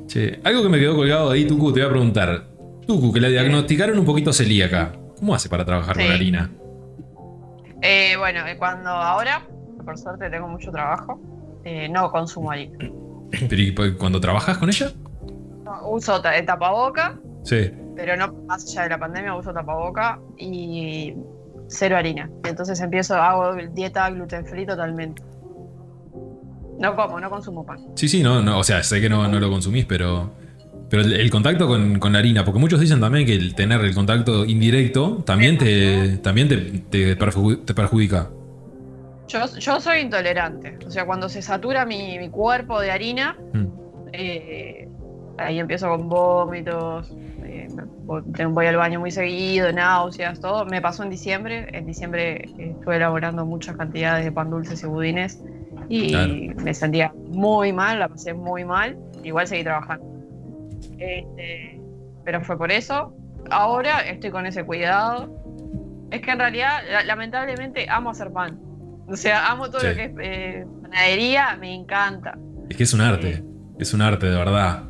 [0.07, 2.47] Che, algo que me quedó colgado ahí, Tuku, te voy a preguntar.
[2.85, 4.91] Tuku, que le diagnosticaron un poquito celíaca.
[5.17, 6.11] ¿Cómo hace para trabajar con Sí.
[6.11, 6.51] harina?
[7.81, 9.47] Eh, bueno, eh, cuando ahora,
[9.85, 11.19] por suerte tengo mucho trabajo,
[11.63, 12.77] eh, no consumo harina.
[13.49, 14.91] Pero ¿y por- cuando trabajas con ella?
[15.63, 17.71] No, uso tapaboca, Sí.
[17.95, 21.13] pero no más allá de la pandemia uso tapaboca y
[21.67, 22.29] cero harina.
[22.47, 25.21] Entonces empiezo, hago dieta gluten free totalmente.
[26.79, 27.79] No como, no consumo pan.
[27.95, 30.31] Sí, sí, no, no, o sea, sé que no, no lo consumís, pero.
[30.89, 33.79] Pero el, el contacto con, con la harina, porque muchos dicen también que el tener
[33.81, 37.15] el contacto indirecto también te, también te, te
[37.73, 38.29] perjudica.
[39.29, 40.77] Yo, yo soy intolerante.
[40.85, 43.65] O sea, cuando se satura mi, mi cuerpo de harina, Mm.
[44.11, 44.89] eh,
[45.37, 47.15] ahí empiezo con vómitos,
[47.65, 50.65] eh, voy, al baño muy seguido, náuseas, todo.
[50.65, 51.67] Me pasó en diciembre.
[51.71, 55.43] En diciembre eh, estuve elaborando muchas cantidades de pan dulces y budines
[55.89, 56.33] y Claro.
[56.63, 58.97] me sentía muy mal, la pasé muy mal.
[59.23, 60.05] Igual seguí trabajando.
[60.97, 61.79] Este,
[62.23, 63.13] pero fue por eso.
[63.49, 65.29] Ahora estoy con ese cuidado.
[66.11, 68.59] Es que en realidad, la- lamentablemente, amo hacer pan.
[69.07, 69.87] O sea, amo todo Sí.
[69.87, 72.37] lo que es eh, panadería, me encanta.
[72.69, 73.43] Es que es un arte.
[73.79, 74.83] Es un arte, de verdad.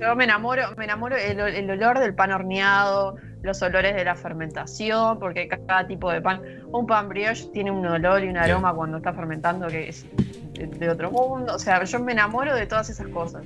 [0.00, 4.14] Yo me enamoro, me enamoro el, el olor del pan horneado, los olores de la
[4.14, 6.40] fermentación, porque cada tipo de pan,
[6.72, 8.38] un pan brioche tiene un olor y un Sí.
[8.50, 10.06] aroma cuando está fermentando que es
[10.54, 11.54] de, de otro mundo.
[11.54, 13.42] O sea, yo me enamoro de todas esas cosas.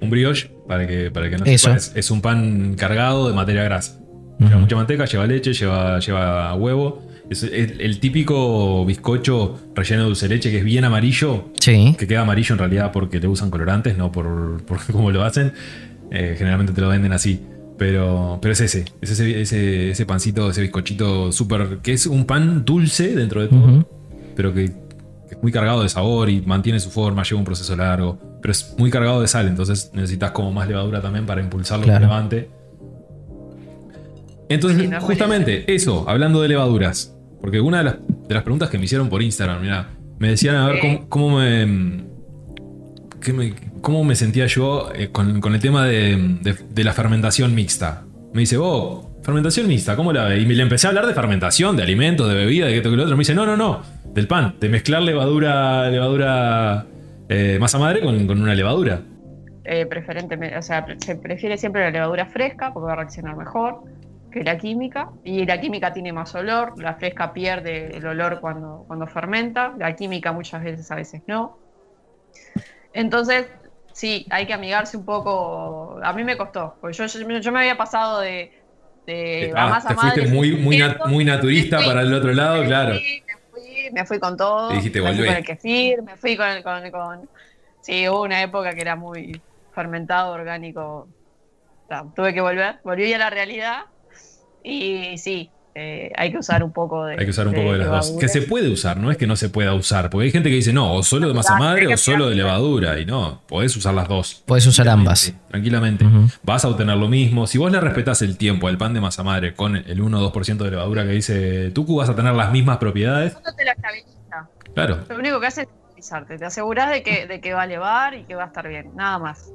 [0.00, 1.68] Un brioche, para que, para que no Eso.
[1.68, 3.98] sepa, es, es un pan cargado de materia grasa.
[4.38, 7.02] Lleva mucha manteca, lleva leche, lleva, lleva huevo.
[7.32, 11.96] Es el, el típico bizcocho relleno de dulce de leche que es bien amarillo, Sí.
[11.98, 15.52] que queda amarillo en realidad porque le usan colorantes, no por, por cómo lo hacen.
[16.10, 17.40] Eh, generalmente te lo venden así.
[17.78, 21.78] Pero, pero es ese, es ese, ese, ese pancito, ese bizcochito súper.
[21.82, 23.88] que es un pan dulce dentro de todo,
[24.36, 27.74] pero que, que es muy cargado de sabor y mantiene su forma, lleva un proceso
[27.74, 28.18] largo.
[28.40, 31.98] Pero es muy cargado de sal, entonces necesitas como más levadura también para impulsarlo Claro.
[32.00, 32.50] que levante.
[34.48, 37.14] Entonces, Sí, no es justamente eso, hablando de levaduras.
[37.42, 37.96] Porque una de las,
[38.28, 41.38] de las preguntas que me hicieron por Instagram, mira, me decían a ver cómo, cómo
[41.40, 42.04] me,
[43.20, 46.92] qué me- cómo me sentía yo eh, con, con el tema de, de- de la
[46.92, 48.04] fermentación mixta.
[48.32, 50.42] Me dice, vos, fermentación mixta, ¿cómo la ves?
[50.42, 53.02] Y me le empecé a hablar de fermentación, de alimentos, de bebida, de que lo
[53.02, 53.16] otro.
[53.16, 53.82] Me dice, no, no, no,
[54.14, 56.86] del pan, de mezclar levadura, levadura
[57.28, 59.00] eh, masa madre con, con una levadura.
[59.64, 63.82] Eh, preferentemente, o sea, se prefiere siempre la levadura fresca porque va a reaccionar mejor.
[64.32, 68.84] Que la química, y la química tiene más olor, la fresca pierde el olor cuando,
[68.86, 71.58] cuando fermenta, la química muchas veces, a veces no.
[72.92, 73.46] Entonces,
[73.92, 76.00] sí, hay que amigarse un poco.
[76.02, 78.52] A mí me costó, porque yo, yo, me había pasado de.
[79.06, 82.94] de ah, te fuiste muy, muy, muy naturista para el otro lado, claro.
[82.94, 84.70] me, fui, me fui con todo.
[84.70, 87.28] me fui con el kefir, me fui con, con, con.
[87.80, 89.40] Sí, hubo una época que era muy
[89.74, 91.08] fermentado, orgánico.
[92.14, 93.84] tuve que volver, volví a la realidad.
[94.64, 97.14] Y sí, eh, hay que usar un poco de.
[97.14, 98.20] Hay que usar un poco de, las dos.
[98.20, 100.10] Que se puede usar, no es que no se pueda usar.
[100.10, 102.98] Porque hay gente que dice, no, o solo de masa madre o solo de levadura.
[102.98, 104.42] Y no, podés usar las dos.
[104.44, 105.32] Podés usar ambas.
[105.48, 106.04] Tranquilamente.
[106.42, 107.46] Vas a obtener lo mismo.
[107.46, 110.32] Si vos le respetás el tiempo al pan de masa madre con el 1 o
[110.32, 113.36] 2% de levadura que dice Tuku, vas a tener las mismas propiedades.
[114.74, 115.00] Claro.
[115.08, 116.38] Lo único que hace es estabilizarte.
[116.38, 118.90] Te asegurás de que, de que va a elevar y que va a estar bien.
[118.94, 119.50] Nada más.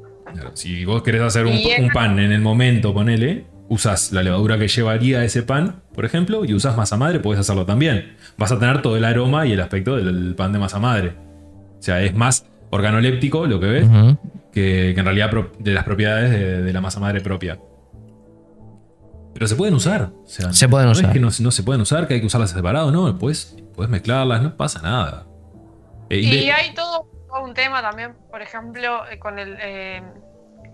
[0.56, 4.68] Si vos querés hacer un, un pan en el momento, ponele usas la levadura que
[4.68, 8.16] llevaría ese pan, por ejemplo, y usas masa madre, puedes hacerlo también.
[8.38, 11.16] Vas a tener todo el aroma y el aspecto del pan de masa madre.
[11.80, 13.88] O sea, es más organoléptico lo que ves
[14.52, 17.60] que, en realidad de las propiedades de, la masa madre propia.
[19.34, 20.10] Pero se pueden usar.
[20.26, 21.06] se pueden usar.
[21.06, 23.18] Es que no, se pueden usar, que hay que usarlas separado, no.
[23.20, 25.28] Puedes, puedes mezclarlas, no pasa nada.
[26.10, 27.08] Eh, y, hay todo,
[27.44, 29.58] un tema también, por ejemplo, eh, con el.
[29.60, 30.02] Eh,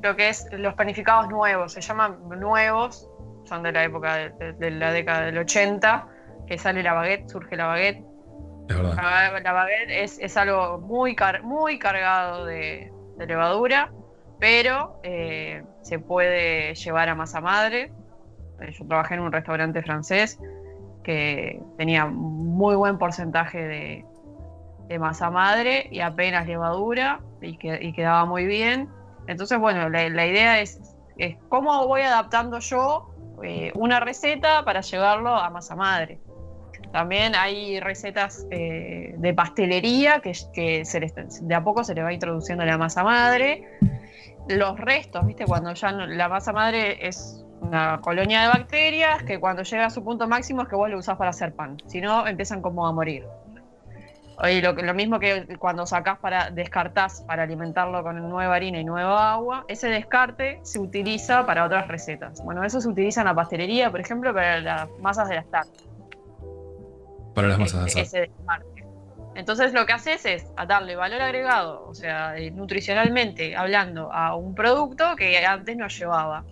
[0.03, 3.09] lo que es los panificados nuevos, se llaman nuevos,
[3.45, 6.07] son de la época de, la década del 80,
[6.45, 8.03] que sale la baguette, surge la baguette.
[8.67, 9.41] Es verdad.
[9.41, 13.91] La, baguette es, algo muy, muy cargado de, levadura,
[14.39, 17.93] pero eh, se puede llevar a masa madre.
[18.59, 20.37] Eh, yo trabajé en un restaurante francés
[21.03, 24.05] que tenía muy buen porcentaje de,
[24.99, 28.87] masa madre y apenas levadura y, y quedaba muy bien
[29.27, 30.79] entonces, bueno, la, idea es,
[31.49, 36.19] cómo voy adaptando yo eh, una receta para llevarlo a masa madre.
[36.91, 40.33] También hay recetas eh, de pastelería que,
[41.41, 43.79] de a poco se le va introduciendo la masa madre.
[44.47, 45.45] Los restos, ¿viste?
[45.45, 50.03] Cuando ya la masa madre es una colonia de bacterias que cuando llega a su
[50.03, 51.77] punto máximo es que vos lo usás para hacer pan.
[51.87, 53.25] Si no, empiezan como a morir.
[54.49, 58.83] Y lo, lo mismo que cuando sacás para, descartás para alimentarlo con nueva harina y
[58.83, 62.43] nueva agua, ese descarte se utiliza para otras recetas.
[62.43, 65.83] Bueno, eso se utiliza en la pastelería, por ejemplo, para las masas de las tartas.
[67.35, 68.73] Para las masas de Ese descarte.
[69.35, 74.53] Entonces lo que haces es darle valor agregado, o sea, eh, nutricionalmente hablando, a un
[74.53, 76.43] producto que antes no llevaba.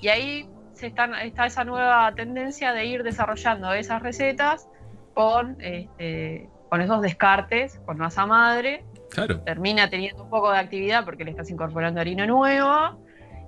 [0.00, 4.68] Y ahí se están, está esa nueva tendencia de ir desarrollando esas recetas
[5.14, 9.40] con este, con esos descartes, con masa madre, claro.
[9.40, 12.96] termina teniendo un poco de actividad porque le estás incorporando harina nueva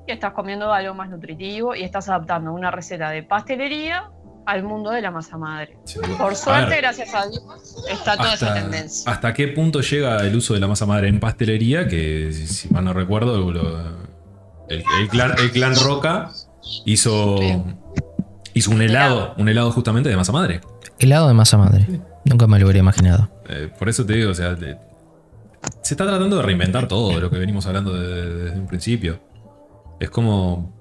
[0.07, 4.11] y estás comiendo algo más nutritivo y estás adaptando una receta de pastelería
[4.47, 5.77] al mundo de la masa madre.
[6.19, 7.43] Por suerte, gracias a Dios,
[7.89, 9.11] está toda esa tendencia.
[9.11, 11.87] ¿Hasta qué punto llega el uso de la masa madre en pastelería?
[11.87, 13.37] Que si mal no recuerdo,
[14.69, 16.31] el, clan, Roca
[16.85, 17.39] hizo,
[18.55, 20.61] hizo un helado, un helado justamente de masa madre.
[20.99, 21.87] Helado de masa madre.
[22.25, 23.31] Nunca me lo hubiera imaginado.
[23.49, 27.31] Eh, por eso te digo, o sea, se está tratando de reinventar todo de lo
[27.31, 29.21] que venimos hablando desde, un principio.
[29.99, 30.79] Es como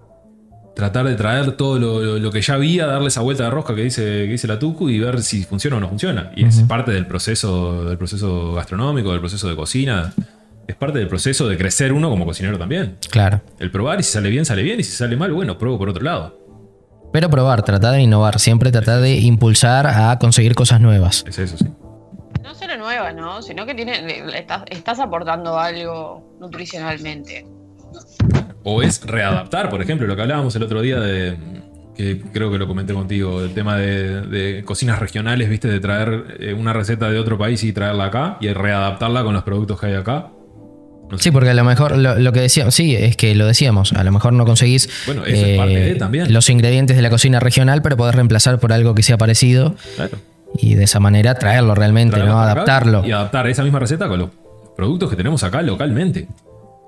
[0.76, 1.78] tratar de traer todo
[2.20, 4.90] lo, que ya había, darle esa vuelta de rosca que dice, que dice la Tucu
[4.90, 6.32] y ver si funciona o no funciona.
[6.36, 10.14] Y es parte del proceso, del proceso gastronómico, del proceso de cocina.
[10.68, 12.98] Es parte del proceso de crecer uno como cocinero también.
[13.10, 13.42] Claro.
[13.58, 14.80] El probar y si sale bien, sale bien.
[14.80, 16.39] Y si sale mal, bueno, pruebo por otro lado.
[17.12, 21.24] Pero probar, tratar de innovar, siempre tratar de impulsar a conseguir cosas nuevas.
[21.28, 21.66] Es eso, sí.
[22.44, 23.42] No solo nuevas, ¿no?
[23.42, 24.24] Sino que tiene,
[24.70, 27.46] estás, aportando algo nutricionalmente.
[28.64, 31.38] O es readaptar, por ejemplo, lo que hablábamos el otro día de,
[31.96, 36.54] que creo que lo comenté contigo, el tema de, cocinas regionales, viste, de traer eh,
[36.54, 39.96] una receta de otro país y traerla acá y readaptarla con los productos que hay
[39.96, 40.30] acá.
[41.18, 44.12] Sí, porque a lo mejor lo, que decíamos, sí, es que lo decíamos, a lo
[44.12, 44.90] mejor no conseguís
[45.26, 45.98] eh,
[46.30, 49.76] los ingredientes de la cocina regional, pero podés reemplazar por algo que sea parecido.
[49.96, 50.18] Claro.
[50.58, 52.40] Y de esa manera traerlo realmente, ¿no?
[52.40, 53.06] Adaptarlo.
[53.06, 54.30] Y adaptar esa misma receta con los
[54.76, 56.28] productos que tenemos acá localmente.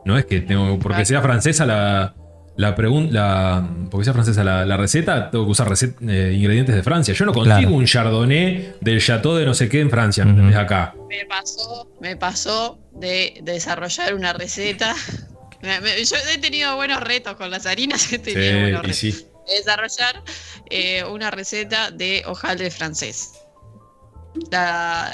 [0.05, 2.15] No es que tengo, porque sea francesa la,
[2.57, 5.71] la pregunta, porque sea francesa la, receta, tengo que usar
[6.07, 7.13] eh, ingredientes de Francia.
[7.13, 10.93] Yo no consigo un chardonnay del chateau de no sé qué en Francia, desde acá.
[11.09, 14.95] Me pasó, me pasó de, desarrollar una receta.
[15.61, 19.25] yo he tenido buenos retos con las harinas, he tenido buenos retos.
[19.47, 20.23] desarrollar
[20.69, 23.31] eh, una receta de hojaldre francés.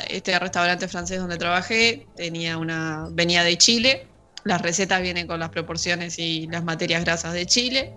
[0.10, 4.08] este restaurante francés donde trabajé tenía una, venía de Chile
[4.48, 7.94] las recetas vienen con las proporciones y las materias grasas de Chile.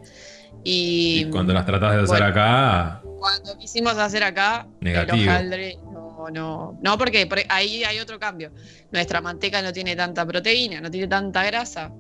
[0.65, 2.27] Y, Y cuando las tratás de hacer bueno.
[2.27, 5.17] acá, cuando quisimos hacer acá, Negativo.
[5.23, 8.51] el hojaldre no, no, no, porque por- ahí hay otro cambio.
[8.91, 11.91] Nuestra manteca no tiene tanta proteína, no tiene tanta grasa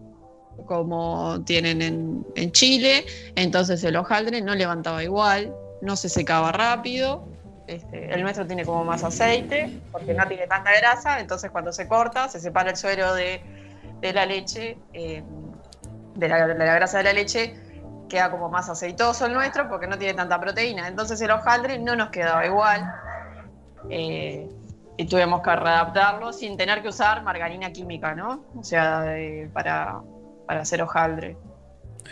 [0.67, 7.27] como tienen en, en Chile, entonces el hojaldre no levantaba igual, no se secaba rápido.
[7.67, 11.87] Este, el nuestro tiene como más aceite, porque no tiene tanta grasa, entonces cuando se
[11.89, 13.41] corta, se separa el suero de,
[14.01, 15.23] de la leche, eh,
[16.15, 17.55] de, la, de la grasa de la leche,
[18.09, 20.89] queda como más aceitoso el nuestro porque no tiene tanta proteína.
[20.89, 22.93] Entonces el hojaldre no nos quedaba igual.
[23.89, 24.49] eh,
[24.97, 28.45] y tuvimos que readaptarlo sin tener que usar margarina química, ¿no?
[28.55, 29.07] O sea,
[29.53, 29.99] para,
[30.47, 31.39] para hacer hojaldre.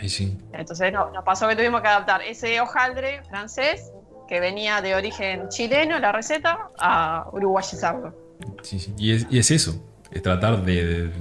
[0.01, 0.35] ahí sí.
[0.53, 3.91] Entonces no- nos pasó que tuvimos que adaptar ese hojaldre francés,
[4.27, 8.15] que venía de origen chileno, la receta, a uruguayizarlo.
[8.63, 8.93] Sí, sí.
[8.97, 9.73] Y, es, y es eso,
[10.09, 11.11] es tratar de, de,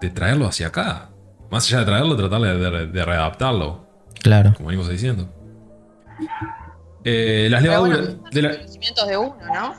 [0.00, 1.10] de traerlo hacia acá.
[1.50, 3.86] Más allá de traerlo, tratar de, de- de readaptarlo,
[4.22, 4.52] Claro.
[4.56, 5.28] como venimos diciendo.
[7.04, 8.00] Eh, las Pero levaduras.
[8.16, 9.74] bueno, de la- conocimientos de uno, ¿no?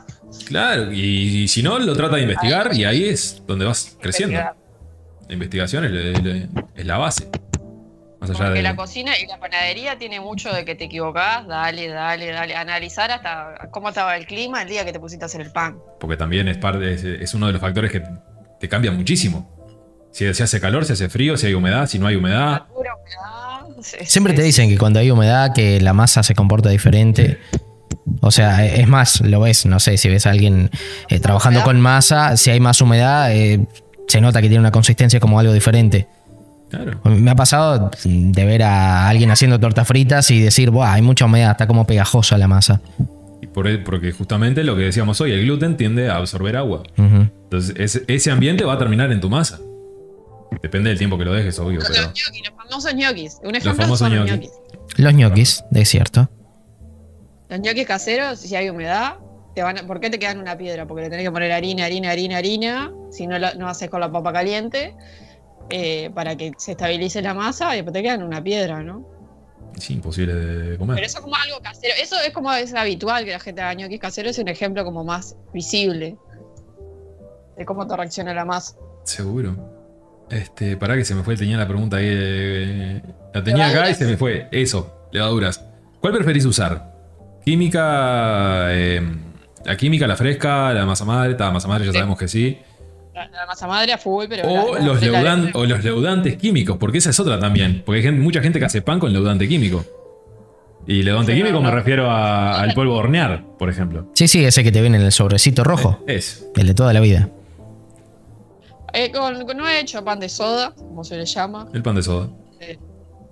[0.48, 4.38] claro, y, y si no, lo trata de investigar y ahí es donde vas creciendo.
[4.40, 7.30] La investigación es, es- es la base.
[8.20, 8.64] Más allá Porque de.
[8.64, 12.56] la cocina y la panadería tiene mucho de que te equivocás, dale, dale, dale.
[12.56, 15.78] Analizar hasta cómo estaba el clima el día que te pusiste a hacer el pan.
[16.00, 18.02] Porque también es, parte, es, es uno de los factores que
[18.60, 19.56] te cambia muchísimo.
[20.12, 22.64] Si se hace calor, si hace frío, si hay humedad, si no hay humedad.
[24.00, 27.40] Es- Siempre te dicen que cuando hay humedad que la masa se comporta diferente.
[28.22, 30.72] O sea, e- es más, lo ves, no sé, si ves a alguien
[31.10, 31.66] eh, trabajando ¿Humedad?
[31.66, 33.66] con masa, si hay más humedad, eh,
[34.08, 36.08] se nota que tiene una consistencia como algo diferente.
[36.70, 37.00] Claro.
[37.06, 41.26] Me ha pasado de ver a alguien haciendo tortas fritas y decir, Buah, hay mucha
[41.26, 42.82] humedad, está como pegajosa la masa.
[43.42, 46.84] Y por, e, porque justamente lo que decíamos hoy, el gluten tiende a absorber agua.
[46.98, 49.60] Entonces, ese, ese ambiente va a terminar en tu masa.
[50.62, 51.80] Depende del tiempo que lo dejes, obvio.
[51.80, 53.40] Los Pero ñoquis, los famosos ñoquis.
[53.44, 54.52] Un ejemplo famosos son los ñoquis.
[54.52, 54.98] ñoquis.
[54.98, 56.30] Los ñoquis, es cierto.
[57.50, 59.16] Los ñoquis caseros, si hay humedad,
[59.56, 60.86] te van a- ¿por qué te quedan una piedra?
[60.88, 62.94] Porque le tenés que poner harina, harina, harina, harina.
[63.12, 64.96] Si no lo no haces con la papa caliente,
[65.70, 69.16] eh, para que se estabilice la masa y después te quedan una piedra, ¿no?
[69.76, 70.96] es imposible de comer.
[70.96, 71.94] Pero eso es como algo casero.
[72.02, 74.32] Eso es como es habitual que la gente haga ñoquis caseros.
[74.32, 76.18] Es un ejemplo como más visible
[77.58, 78.76] de cómo te reacciona la masa.
[79.04, 79.56] Seguro.
[80.30, 82.06] Este, pará que se me fue, tenía la pregunta ahí.
[82.10, 83.02] eh,
[83.34, 83.98] la tenía acá y Levaduras.
[83.98, 84.48] se me fue.
[84.52, 85.64] Eso, levaduras.
[86.02, 86.94] ¿Cuál preferís usar?
[87.46, 88.68] Química.
[88.74, 89.02] eh,
[89.66, 91.36] la química, la fresca, la masa madre.
[91.38, 91.98] La masa madre ya Sí.
[91.98, 92.58] sabemos que sí.
[93.16, 94.48] La, la masa madre a full, pero.
[94.48, 97.82] O, la- la- los la- leudan- o los leudantes químicos, porque esa es otra también.
[97.86, 99.84] Porque hay gente- mucha gente que hace pan con leudante químico.
[100.86, 101.76] Y leudante Sí, químico no, me no.
[101.76, 104.10] refiero a- al polvo de hornear, por ejemplo.
[104.14, 106.46] Sí, sí, ese que te viene en el sobrecito rojo, Es.
[106.56, 107.30] el de toda la vida.
[108.94, 111.68] Eh, con- no he hecho pan de soda, como se le llama.
[111.74, 112.28] El pan de soda.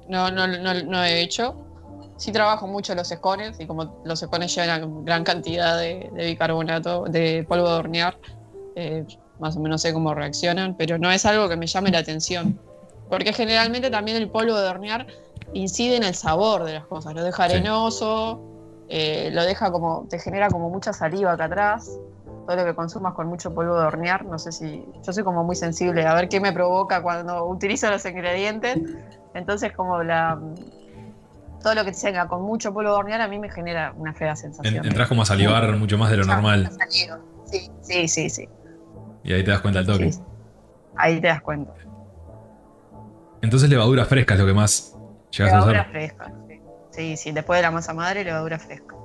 [0.07, 1.55] No, no, no, no he hecho.
[2.17, 7.03] Sí trabajo mucho los escones y como los escones llevan gran cantidad de, de bicarbonato,
[7.05, 8.17] de polvo de hornear,
[8.75, 9.03] eh,
[9.39, 12.57] más o menos sé cómo reaccionan, pero no es algo que me llame la atención.
[13.09, 15.07] Porque generalmente también el polvo de hornear
[15.53, 18.41] incide en el sabor de las cosas, lo deja arenoso,
[18.87, 21.89] eh, lo deja como, te genera como mucha saliva acá atrás.
[22.45, 24.85] Todo lo que consumas con mucho polvo de hornear, no sé si.
[25.03, 28.77] Yo soy como muy sensible a ver qué me provoca cuando utilizo los ingredientes.
[29.33, 30.39] Entonces, como la.
[31.63, 34.29] Todo lo que tenga con mucho polvo de hornear a mí me genera una fea
[34.31, 34.85] En- sensación.
[34.85, 36.69] entras como a salivar mucho más de lo Mucha- normal.
[37.45, 38.49] Sí, sí, sí, sí.
[39.23, 40.11] Y ahí te das cuenta al toque.
[40.11, 40.21] Sí.
[40.95, 41.73] Ahí te das cuenta.
[43.41, 44.95] Entonces levadura fresca es lo que más
[45.31, 45.91] llegas a Levadura usar.
[45.91, 46.31] fresca.
[46.47, 46.61] Sí.
[46.91, 47.31] sí, sí.
[47.31, 48.95] Después de la masa madre, levadura fresca.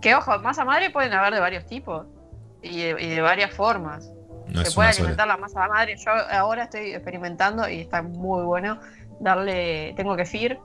[0.00, 2.06] Que ojo, masa madre pueden haber de varios tipos
[2.62, 4.10] y de, y de varias formas.
[4.48, 5.06] No se puede sola.
[5.08, 5.96] alimentar la masa madre.
[5.96, 8.78] Yo ahora estoy experimentando y está muy bueno.
[9.20, 10.58] Darle, tengo kefir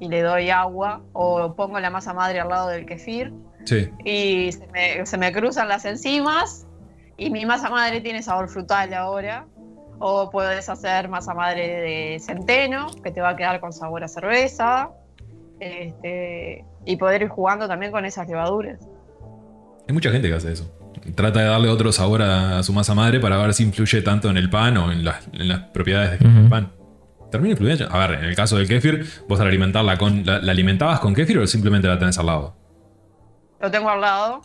[0.00, 3.32] y le doy agua o pongo la masa madre al lado del kefir
[3.64, 3.90] Sí.
[4.04, 6.66] y se me, se me cruzan las enzimas
[7.16, 9.46] y mi masa madre tiene sabor frutal ahora.
[10.00, 14.08] O puedes hacer masa madre de centeno, que te va a quedar con sabor a
[14.08, 14.90] cerveza.
[15.58, 18.78] Este, y poder ir jugando también con esas levaduras.
[19.88, 20.70] Hay mucha gente que hace eso.
[21.14, 24.30] Trata de darle otro sabor a, a su masa madre para ver si influye tanto
[24.30, 26.72] en el pan o en las, en las propiedades del pan.
[27.30, 27.88] Termina influyendo.
[27.90, 30.24] A ver, en el caso del kéfir, vos al alimentarla con.
[30.24, 32.56] ¿La, la alimentabas con kéfir o simplemente la tenés al lado?
[33.60, 34.40] Lo tengo al lado.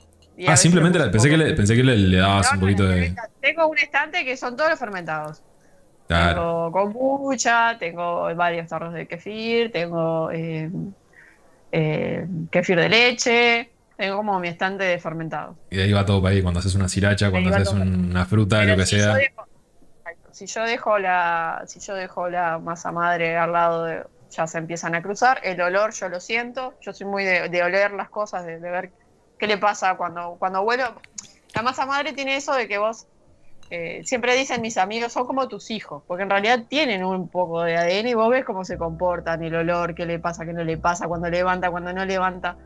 [0.47, 3.15] Ah, simplemente la- pensé, que le, pensé que le, le dabas No, un poquito de.
[3.39, 5.41] Tengo un estante que son todos fermentados.
[6.07, 6.33] Claro.
[6.35, 10.69] Tengo kombucha, tengo varios tarros de kefir, tengo eh,
[11.71, 15.57] eh, kefir de leche, tengo como mi estante de fermentados.
[15.69, 16.41] Y de ahí va todo para ahí.
[16.41, 19.13] Cuando haces una sriracha, cuando haces una fruta, Pero lo que si sea.
[19.13, 19.47] Yo dejo,
[20.31, 24.57] si yo dejo la, si yo dejo la masa madre al lado de, ya se
[24.57, 25.39] empiezan a cruzar.
[25.43, 28.71] El olor yo lo siento, yo soy muy de, de oler las cosas, de, de
[28.71, 28.91] ver
[29.37, 30.95] qué le pasa cuando, cuando vuelo.
[31.53, 33.07] La masa madre tiene eso de que vos,
[33.69, 37.61] eh, siempre dicen mis amigos, son como tus hijos, porque en realidad tienen un poco
[37.63, 40.63] de ADN y vos ves cómo se comportan, el olor, qué le pasa, qué no
[40.63, 42.57] le pasa, cuando levanta, cuando no levanta.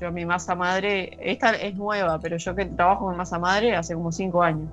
[0.00, 3.94] Yo mi masa madre, esta es nueva, pero yo que trabajo con masa madre hace
[3.94, 4.68] como cinco años.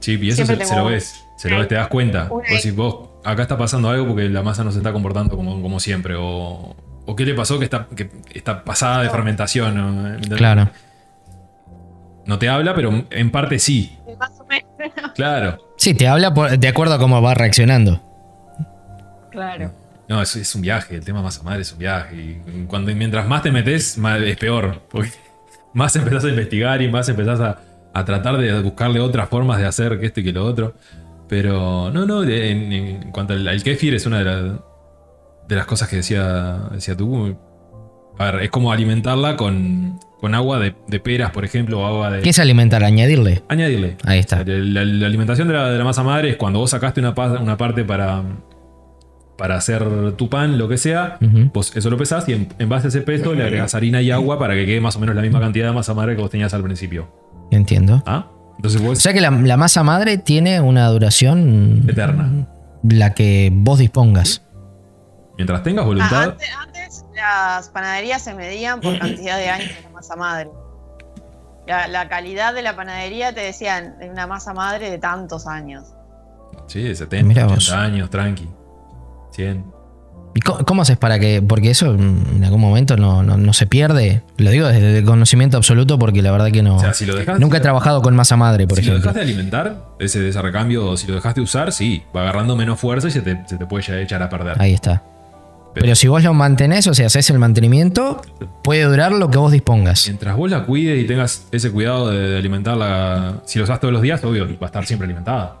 [0.00, 1.24] Sí, y eso se, lo ves.
[1.36, 2.24] Se lo ves, te das cuenta.
[2.28, 5.60] Vos decís, vos, acá está pasando algo porque la masa no se está comportando como,
[5.60, 6.14] como siempre.
[6.16, 6.76] O,
[7.06, 10.20] o qué le pasó que está, que está pasada de fermentación.
[10.36, 10.70] Claro.
[12.26, 13.96] No te habla, pero en parte sí.
[14.18, 15.12] Más o menos.
[15.14, 15.58] Claro.
[15.76, 18.00] Sí, te habla por- de acuerdo a cómo va reaccionando.
[19.30, 19.70] Claro.
[20.08, 20.94] No, es, es un viaje.
[20.96, 22.16] El tema masa madre es un viaje.
[22.16, 24.80] Y cuando, mientras más te metes, más, es peor.
[24.90, 25.10] Porque
[25.74, 27.60] más empezás a investigar y más empezás a,
[27.94, 30.74] a tratar de buscarle otras formas de hacer que esto y que lo otro.
[31.28, 34.60] Pero no, no, en, en cuanto al, al kefir es una de, la-
[35.46, 37.36] de las cosas que decía, decía tú.
[38.18, 42.10] A ver, es como alimentarla con, con agua de, de peras, por ejemplo, o agua
[42.10, 42.22] de...
[42.22, 42.82] ¿Qué es alimentar?
[42.82, 43.42] Añadirle.
[43.48, 43.96] Añadirle.
[44.04, 44.42] Ahí está.
[44.44, 47.14] La, la- la alimentación de la, de la masa madre es cuando vos sacaste una
[47.14, 48.22] parte para,
[49.38, 51.50] para hacer tu pan, lo que sea, Ujú.
[51.54, 54.10] vos eso lo pesás y en, en base a ese peso le agregás harina y
[54.10, 56.30] agua para que quede más o menos la misma cantidad de masa madre que vos
[56.30, 57.08] tenías al principio.
[57.50, 58.02] Entiendo.
[58.04, 58.26] ¿Ah?
[58.56, 58.98] Entonces O vos...
[58.98, 62.48] sea que la, la masa madre tiene una duración Eterna.
[62.82, 64.42] la que vos dispongas.
[65.36, 66.22] Mientras tengas Ah, voluntad...
[66.30, 70.50] antes, antes las panaderías se medían por cantidad de años de la masa madre.
[71.68, 75.84] La, la calidad de la panadería te decían de una masa madre de tantos años.
[76.66, 77.70] Sí, de 70, Mirá 80 vos.
[77.72, 78.48] años, tranqui.
[79.32, 79.64] 100.
[80.34, 81.42] ¿Y cómo, cómo haces para que.?
[81.42, 84.22] Porque eso en algún momento no, no- no se pierde.
[84.36, 86.76] Lo digo desde el conocimiento absoluto porque la verdad que no.
[86.76, 87.14] O sea, si lo.
[87.38, 89.12] Nunca he trabajado con masa madre, por si lo ejemplo.
[89.12, 92.20] dejas de alimentar, ese, de ese recambio, o si lo dejas de usar, sí, va
[92.22, 94.60] agarrando menos fuerza y se te, se te puede ya echar a perder.
[94.60, 95.02] Ahí está.
[95.74, 98.20] Pero si vos lo mantenés, o sea, haces el mantenimiento,
[98.64, 100.06] puede durar lo que vos dispongas.
[100.08, 103.92] Mientras vos la cuides y tengas ese cuidado de, de alimentarla, si lo usás todos
[103.92, 105.58] los días, obvio, va a estar siempre alimentada.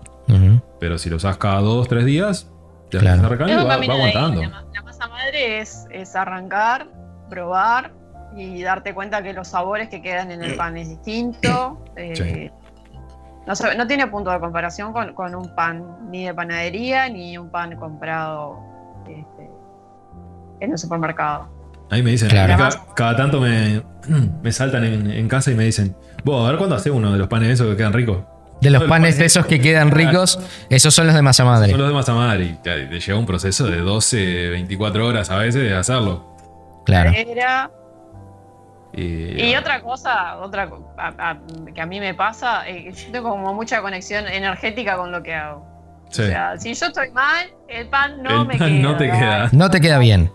[0.80, 2.48] Pero si lo usás cada dos, tres días,
[2.90, 3.18] ya Claro.
[3.20, 4.18] ese recambio Es un va, camino va de ida.
[4.20, 4.42] aguantando.
[4.42, 6.88] La, ma- la masa madre es, es arrancar,
[7.28, 7.92] probar
[8.36, 11.84] y darte cuenta que los sabores que quedan en el pan es distinto.
[11.96, 12.50] eh, Sí.
[13.76, 17.74] no, tiene punto de comparación con, con un pan ni de panadería ni un pan
[17.76, 18.58] comprado
[19.08, 19.50] este,
[20.60, 21.48] en el supermercado.
[21.90, 22.54] Ahí me dicen, Claro.
[22.58, 23.82] cada, cada tanto me,
[24.42, 27.18] me saltan en, en casa y me dicen, vos, a ver cuándo haces uno de
[27.18, 28.18] los panes esos que quedan ricos.
[28.60, 30.38] De los Los panes panes- esos que quedan ricos,
[30.68, 31.70] esos son los de masa madre.
[31.70, 35.30] Son los de masa madre y te, te lleva un proceso de 12, 24 horas
[35.30, 36.36] a veces de hacerlo.
[36.84, 37.10] Claro.
[37.14, 37.70] Era-
[38.94, 41.38] Y, Y otra cosa, otra a- a-
[41.74, 45.34] que a mí me pasa, eh, yo tengo como mucha conexión energética con lo que
[45.34, 45.64] hago.
[46.10, 46.22] Sí.
[46.22, 48.80] O sea, si yo estoy mal, el pan no El me pan queda.
[48.82, 49.48] no te queda.
[49.52, 50.32] No te queda bien.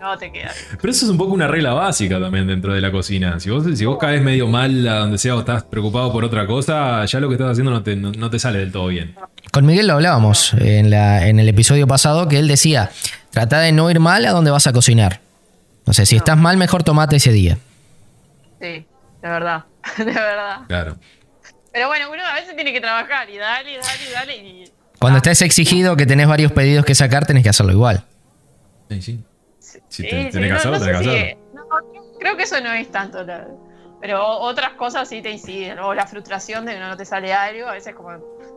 [0.00, 0.52] No te queda.
[0.80, 3.40] Pero eso es un poco una regla básica también dentro de la cocina.
[3.40, 6.46] Si vos, si vos caes medio mal a donde sea o estás preocupado por otra
[6.46, 9.16] cosa, ya lo que estás haciendo no te, no, no te sale del todo bien.
[9.52, 12.90] Con Miguel lo hablábamos en, la, en el episodio pasado que él decía,
[13.30, 15.20] trata de no ir mal a donde vas a cocinar.
[15.84, 16.18] O sea, si No.
[16.18, 17.58] estás mal, mejor tomate ese día.
[18.60, 18.66] Sí,
[19.22, 19.64] de verdad,
[19.98, 20.58] de verdad.
[20.68, 20.96] Claro.
[21.72, 24.36] Pero bueno, uno a veces tiene que trabajar y dale, y dale, y dale.
[24.36, 24.64] Y,
[24.98, 28.04] Cuando Ah, estés exigido que tenés varios pedidos que sacar, tenés que hacerlo igual.
[28.90, 29.20] Sí, sí.
[29.68, 31.62] Sí, Si sí, te- sí, tenés que hacerlo, que si- no,
[32.18, 33.22] creo- que eso no es tanto.
[33.24, 33.46] la-
[34.00, 35.78] pero otras cosas sí te inciden.
[35.80, 37.68] O la frustración de que no te sale algo.
[37.68, 38.10] A veces como,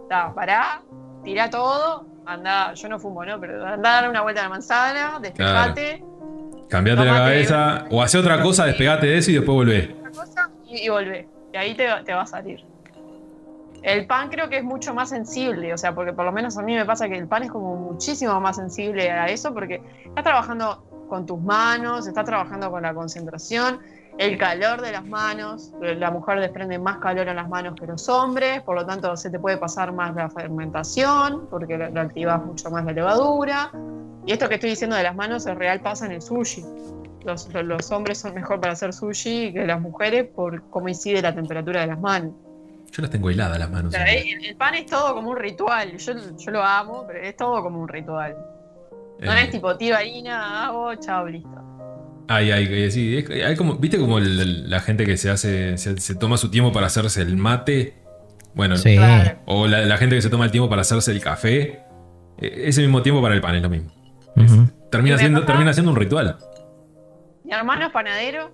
[0.07, 0.81] ta, pará,
[1.23, 3.39] tira todo, anda, yo no fumo, ¿no?
[3.39, 6.03] Pero anda a dar una vuelta a la manzana, despejate,
[6.69, 9.95] Cambiate la cabeza o hace otra cosa, despegate de eso y después volvé.
[9.99, 11.27] otra cosa y, y volvé.
[11.53, 12.63] Y ahí te, te va a salir.
[13.81, 16.61] El pan creo que es mucho más sensible, o sea, porque por lo menos a
[16.61, 20.23] mí me pasa que el pan es como muchísimo más sensible a eso, porque estás
[20.23, 23.79] trabajando con tus manos, estás trabajando con la concentración,
[24.17, 28.07] el calor de las manos, la mujer desprende más calor en las manos que los
[28.07, 32.41] hombres, por lo tanto se te puede pasar más la fermentación, porque lo, lo activas
[32.45, 33.71] mucho más la levadura.
[34.25, 36.63] Y esto que estoy diciendo de las manos es real pasa en el sushi.
[37.25, 41.21] Los, los- los hombres son mejor para hacer sushi que las mujeres por cómo incide
[41.21, 42.31] la temperatura de las manos.
[42.89, 43.91] Yo las tengo heladas las O manos.
[43.93, 45.97] sea, el, el pan es todo como un ritual.
[45.97, 48.33] Yo, yo lo amo, pero es todo como un ritual.
[49.21, 51.49] No Eh, es tipo tiro harina, hago, chao, listo.
[52.27, 55.29] Ay, ay, eh, sí, es- hay como, ¿viste como el- el- la gente que se
[55.29, 57.95] hace, se, se toma su tiempo para hacerse el mate?
[58.53, 58.95] Bueno, Sí.
[58.95, 59.39] Claro.
[59.45, 61.79] o la, la gente que se toma el tiempo para hacerse el café.
[62.39, 63.91] Eh, Ese mismo tiempo para el pan es lo mismo.
[64.89, 66.37] Termina siendo, pasa- termina siendo un ritual.
[67.43, 68.51] Mi hermano es panadero,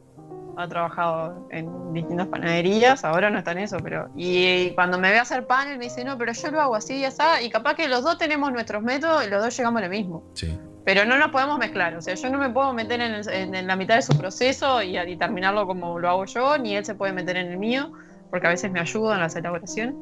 [0.57, 4.09] ha trabajado en distintas panaderías, ahora no está en eso, pero.
[4.15, 6.95] Y cuando me ve hacer pan, él me dice, no, pero yo lo hago así
[6.97, 9.85] y así, y capaz que los dos tenemos nuestros métodos y los dos llegamos a
[9.85, 10.23] lo mismo.
[10.33, 10.57] Sí.
[10.83, 13.53] Pero no nos podemos mezclar, o sea, yo no me puedo meter en, el- en-
[13.55, 16.85] en la mitad de su proceso y, y terminarlo como lo hago yo, ni él
[16.85, 17.91] se puede meter en el mío,
[18.31, 19.95] porque a veces me ayuda en la elaboración.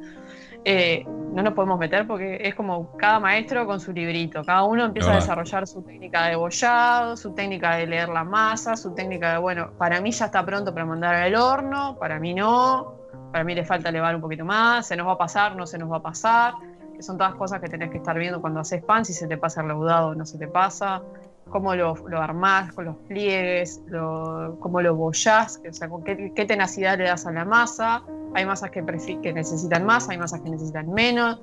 [0.66, 4.42] Eh, no nos podemos meter porque es como cada maestro con su librito.
[4.44, 8.78] Cada uno empieza a desarrollar su técnica de bollado, su técnica de leer la masa,
[8.78, 12.34] su técnica de, bueno, para mí ya está pronto para mandar al horno, para mí
[12.34, 12.96] no,
[13.34, 15.78] para mí le falta elevar un poquito más, se nos va a pasar, no se
[15.78, 16.54] nos va a pasar,
[16.96, 19.38] que son todas cosas que tenés que estar viendo cuando haces pan, si se te
[19.38, 21.02] pasa el leudado o no se te pasa,
[21.50, 26.32] cómo lo, lo armás con los pliegues, lo- cómo lo bollás, o sea, con qué,
[26.36, 28.04] qué tenacidad le das a la masa.
[28.34, 31.40] Hay masas que, necesitan más, hay masas que necesitan menos.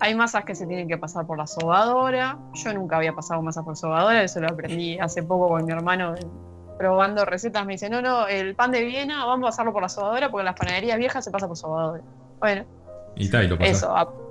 [0.00, 2.36] Hay masas que se tienen que pasar por la sobadora.
[2.54, 6.14] Yo nunca había pasado masas por sobadora, eso lo aprendí hace poco con mi hermano
[6.16, 6.26] eh,
[6.78, 7.64] probando recetas.
[7.64, 10.40] Me dice, no, no, el pan de Viena vamos a pasarlo por la sobadora porque
[10.42, 12.02] en las panaderías viejas se pasa por sobadora.
[12.40, 12.64] Bueno,
[13.14, 13.76] Y tal, y lo pasás.
[13.76, 14.23] eso.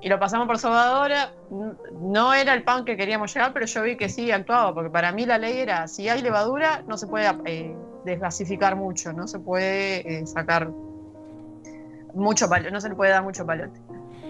[0.00, 1.32] Y lo pasamos por sobadora.
[1.50, 4.90] N- No era el pan que queríamos llegar, pero yo vi que sí actuaba, porque
[4.90, 9.26] para mí la ley era, si hay levadura, no se puede eh, desgasificar mucho, no
[9.26, 10.68] se puede eh, sacar
[12.14, 13.80] mucho palo, no se le puede dar mucho palote.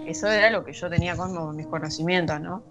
[0.05, 2.63] Eso era lo que yo tenía como mis conocimientos, ¿no?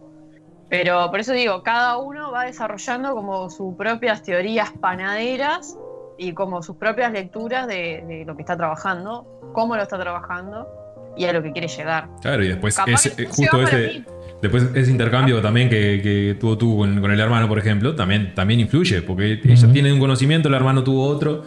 [0.68, 5.76] Pero por eso digo, cada uno va desarrollando como sus propias teorías panaderas
[6.18, 10.66] y como sus propias lecturas de, de lo que está trabajando, cómo lo está trabajando
[11.16, 12.08] y a lo que quiere llegar.
[12.20, 14.04] Claro, y después eh, justo ese,
[14.42, 18.34] después ese intercambio también que, que tuvo tú con, con el hermano, por ejemplo, también,
[18.34, 19.72] también influye, porque ellos Ujú.
[19.72, 21.44] tienen un conocimiento, el hermano tuvo otro,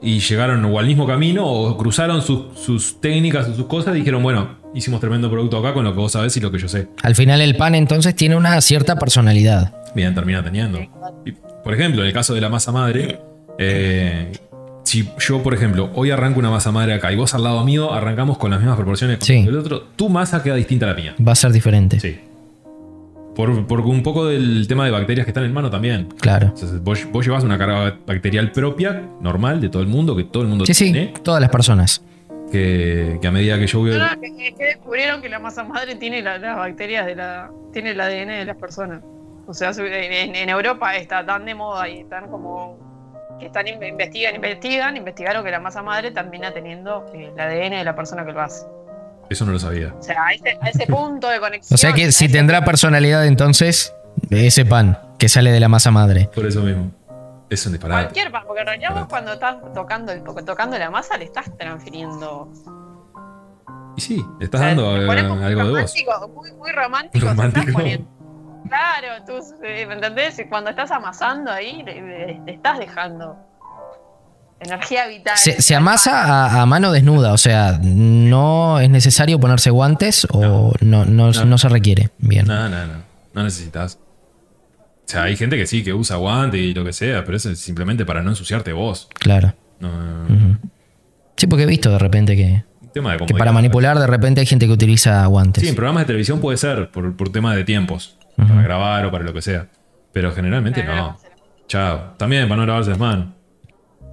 [0.00, 3.98] y llegaron o al mismo camino o cruzaron sus, sus técnicas o sus cosas y
[3.98, 6.68] dijeron, bueno, hicimos tremendo producto acá con lo que vos sabés y lo que yo
[6.68, 6.88] sé.
[7.02, 9.74] Al final el pan entonces tiene una cierta personalidad.
[9.94, 10.78] Bien, termina teniendo.
[11.24, 11.32] Y,
[11.64, 13.20] por ejemplo, en el caso de la masa madre,
[13.58, 14.32] eh,
[14.88, 17.92] si yo, por ejemplo, hoy arranco una masa madre acá y vos al lado mío
[17.92, 19.44] arrancamos con las mismas proporciones Sí.
[19.46, 21.14] el otro, tu masa queda distinta a la mía.
[21.26, 22.00] Va a ser diferente.
[22.00, 22.18] Sí.
[23.36, 26.08] Por, por un poco del tema de bacterias que están en mano también.
[26.20, 26.48] Claro.
[26.48, 30.42] Entonces, vos, vos llevas una carga bacterial propia, normal, de todo el mundo, que todo
[30.42, 32.02] el mundo Sí, sí, tiene, todas las personas.
[32.50, 33.90] que, que a medida que yo voy...
[33.90, 37.50] No, no, que, que descubrieron que la masa madre tiene la- las bacterias de la.
[37.72, 39.02] tiene el ADN de las personas.
[39.46, 42.87] O sea, en, en Europa está tan de moda y están como.
[43.38, 47.78] Que están in- investigan, investigan, investigaron que la masa madre termina teniendo eh, el ADN
[47.78, 48.66] de la persona que lo hace.
[49.30, 49.94] Eso no lo sabía.
[49.98, 51.74] O sea, a ese, a ese punto de conexión.
[51.74, 53.94] O sea que si tendrá personalidad entonces
[54.30, 56.30] ese pan que sale de la masa madre.
[56.34, 56.90] Por eso mismo.
[57.50, 58.04] Es un disparate.
[58.04, 61.46] Cualquier pan, porque en realidad vos cuando estás tocando, el, tocando la masa le estás
[61.56, 62.52] transfiriendo.
[63.96, 65.94] Y sí, le estás O sea, dando eh, muy algo de vos.
[65.94, 67.26] romántico, Muy, muy romántico.
[67.26, 67.60] se Romántico.
[67.60, 68.08] estás poniendo.
[68.68, 69.32] Claro, tú,
[69.64, 70.38] eh, ¿me entendés?
[70.38, 73.36] Y Cuando estás amasando ahí, le estás dejando
[74.60, 75.36] energía vital.
[75.36, 80.72] Se, se amasa a, a mano desnuda, o sea, no es necesario ponerse guantes o
[80.80, 81.44] no, no, No.
[81.44, 82.10] no se requiere.
[82.18, 82.46] Bien.
[82.46, 82.94] No, no, no.
[83.34, 83.98] No necesitas.
[85.06, 87.50] O sea, hay gente que sí, que usa guante y lo que sea, pero eso
[87.50, 89.08] es simplemente para no ensuciarte vos.
[89.14, 89.54] Claro.
[89.80, 90.34] No, no, no.
[90.34, 90.58] Ujú.
[91.36, 94.40] Sí, porque he visto de repente que, Un tema de que para manipular de repente
[94.40, 95.62] hay gente que utiliza guantes.
[95.62, 98.17] Sí, en programas de televisión puede ser, por, por tema de tiempos.
[98.38, 99.66] Para grabar o para lo que sea.
[100.12, 101.18] Pero generalmente Para no
[101.66, 102.14] Chao.
[102.16, 103.34] También para no lavarse las manos.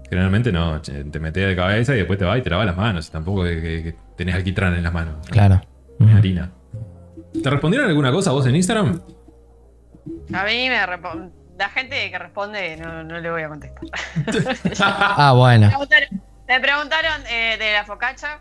[0.10, 0.82] Generalmente no.
[0.82, 3.10] Te metes de cabeza y después te vas y te lavas las manos.
[3.10, 5.16] Tampoco es que, que tenés alquitrán en las manos.
[5.18, 5.22] ¿no?
[5.32, 5.62] Claro.
[6.16, 6.52] Harina.
[7.42, 9.00] ¿Te respondieron alguna cosa vos en Instagram?
[10.34, 13.82] A mí me respo- la gente que responde no, no le voy a contestar.
[15.18, 15.68] Ah, bueno.
[15.68, 18.40] Me preguntaron, me preguntaron, eh, de la focacha.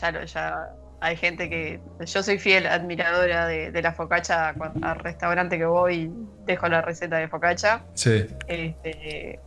[0.00, 0.54] Ya, lo, ya
[1.04, 1.80] hay gente que.
[2.06, 4.54] Yo soy fiel admiradora de, de la focacha.
[4.82, 6.10] Al restaurante que voy,
[6.46, 7.82] dejo la receta de focacha.
[7.92, 8.26] Sí.
[8.48, 9.38] Este,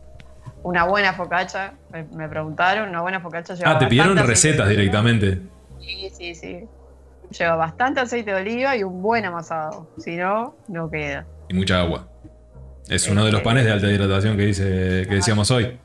[0.62, 2.88] una buena focacha, me, me preguntaron.
[2.88, 5.40] Una buena focacha lleva Ah, te pidieron recetas directamente.
[5.80, 6.64] Sí, sí, sí.
[7.36, 9.90] Lleva bastante aceite de oliva y un buen amasado.
[9.98, 11.26] Si no, no queda.
[11.48, 12.08] Y mucha agua.
[12.88, 14.62] Es uno de los panes de alta hidratación que dice
[15.08, 15.76] que decíamos hoy.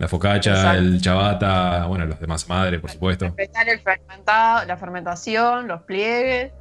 [0.00, 0.78] La focacha, Exacto.
[0.80, 3.26] el chabata, bueno, los demás madre, por supuesto.
[3.26, 6.52] Respetar el fermentado, la fermentación, los pliegues.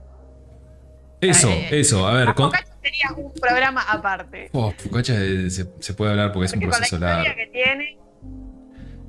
[1.22, 2.06] Eso, Eh, eso.
[2.08, 2.52] A ver, La con.
[2.52, 4.50] focacha sería un programa aparte.
[4.54, 7.36] Oh, focacha eh, se, se puede hablar porque es un Porque con la proceso largo.
[7.36, 7.98] que tiene,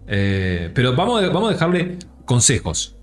[0.06, 2.96] Eh, pero vamos, a- vamos a dejarle consejos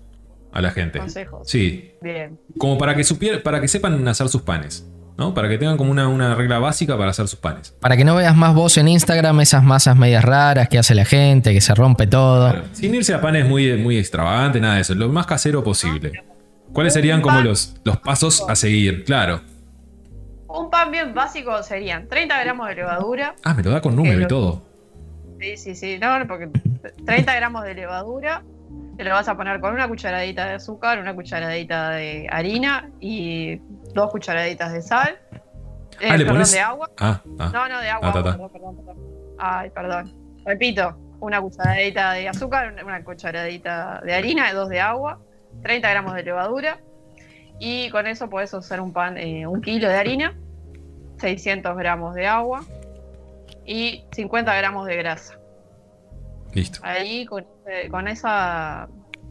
[0.52, 0.98] a la gente.
[0.98, 1.46] consejos.
[1.48, 2.38] Sí, Bien.
[2.58, 4.87] como para que supier- para que sepan hacer sus panes,
[5.18, 5.34] ¿no?
[5.34, 7.74] Para que tengan como una, una regla básica para hacer sus panes.
[7.80, 11.04] Para que no veas más vos en Instagram esas masas medias raras que hace la
[11.04, 12.50] gente, que se rompe todo.
[12.50, 16.22] Claro, Sin irse a panes muy, muy extravagantes, nada de eso, lo más casero posible.
[16.72, 19.04] ¿Cuáles serían como los, los pasos a seguir?
[19.04, 19.40] Claro.
[20.48, 23.34] Un pan bien básico serían 30 gramos de levadura.
[23.44, 24.62] Ah, me lo da con número y lo- todo.
[25.40, 25.98] Sí, sí, sí.
[26.00, 26.48] No, porque
[27.04, 28.42] 30 gramos de levadura.
[28.96, 33.60] Te lo vas a poner con una cucharadita de azúcar, una cucharadita de harina y
[33.94, 35.18] dos cucharaditas de sal.
[36.00, 36.52] Eh, Ah, le perdón, pones.
[36.52, 36.90] de agua.
[36.98, 37.50] Ah, ah.
[37.52, 38.08] No, no, de agua.
[38.08, 38.30] Ah, ta, ta.
[38.32, 38.96] Perdón, perdón, perdón.
[39.38, 40.14] Ay, perdón.
[40.44, 45.20] Repito, una cucharadita de azúcar, una- cucharadita de harina, dos de agua,
[45.62, 46.78] 30 gramos de levadura.
[47.58, 50.36] Y con eso puedes hacer un pan, eh, un kilo de harina,
[51.18, 52.64] 600 gramos de agua
[53.66, 55.34] y 50 gramos de grasa.
[56.54, 56.78] Listo.
[56.82, 58.88] Ahí con, eh, con esa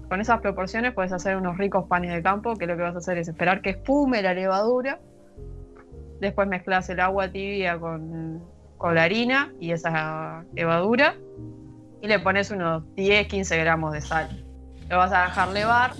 [0.10, 3.00] con esas proporciones puedes hacer unos ricos panes de campo, que lo que vas a
[3.00, 5.00] hacer es esperar que espume la levadura.
[6.20, 8.42] Después mezclas el agua tibia con,
[8.78, 11.16] con la harina y esa levadura.
[12.02, 14.28] Y le pones unos 10, 15 gramos de sal.
[14.90, 15.96] Lo vas a dejar levar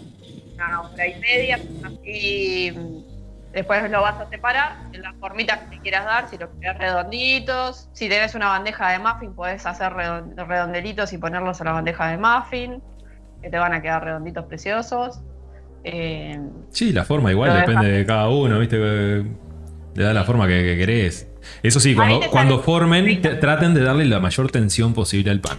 [0.54, 1.60] una hora y media.
[2.04, 6.30] Y mm, después lo vas a separar en las formitas que te quieras dar.
[6.30, 7.90] Si lo quieres redonditos.
[7.94, 12.08] Si tenés una bandeja de muffin, podés hacer redon- redondelitos y ponerlos a la bandeja
[12.08, 12.82] de muffin.
[13.42, 15.20] Que te van a quedar redonditos preciosos.
[15.84, 16.40] Eh,
[16.72, 17.98] Sí, la forma igual depende dejas.
[18.00, 18.78] de cada uno, ¿viste?
[18.78, 21.30] Le da la forma que, que querés.
[21.64, 25.58] Eso sí, cuando, cuando formen, te- traten de darle la mayor tensión posible al pan.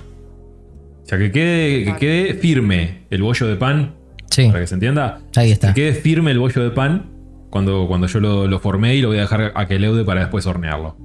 [1.03, 3.95] O sea, que quede, que quede firme el bollo de pan,
[4.31, 5.21] Sí, para que se entienda.
[5.37, 5.69] ahí está.
[5.73, 7.07] Que quede firme el bollo de pan
[7.49, 10.21] cuando, cuando yo lo, lo formé y lo voy a dejar a que leude para
[10.21, 10.97] después hornearlo.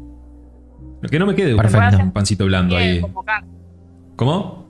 [1.09, 1.97] Que no me quede un- Perfecto.
[2.03, 3.01] un pancito blando ahí.
[4.17, 4.62] ¿Cómo?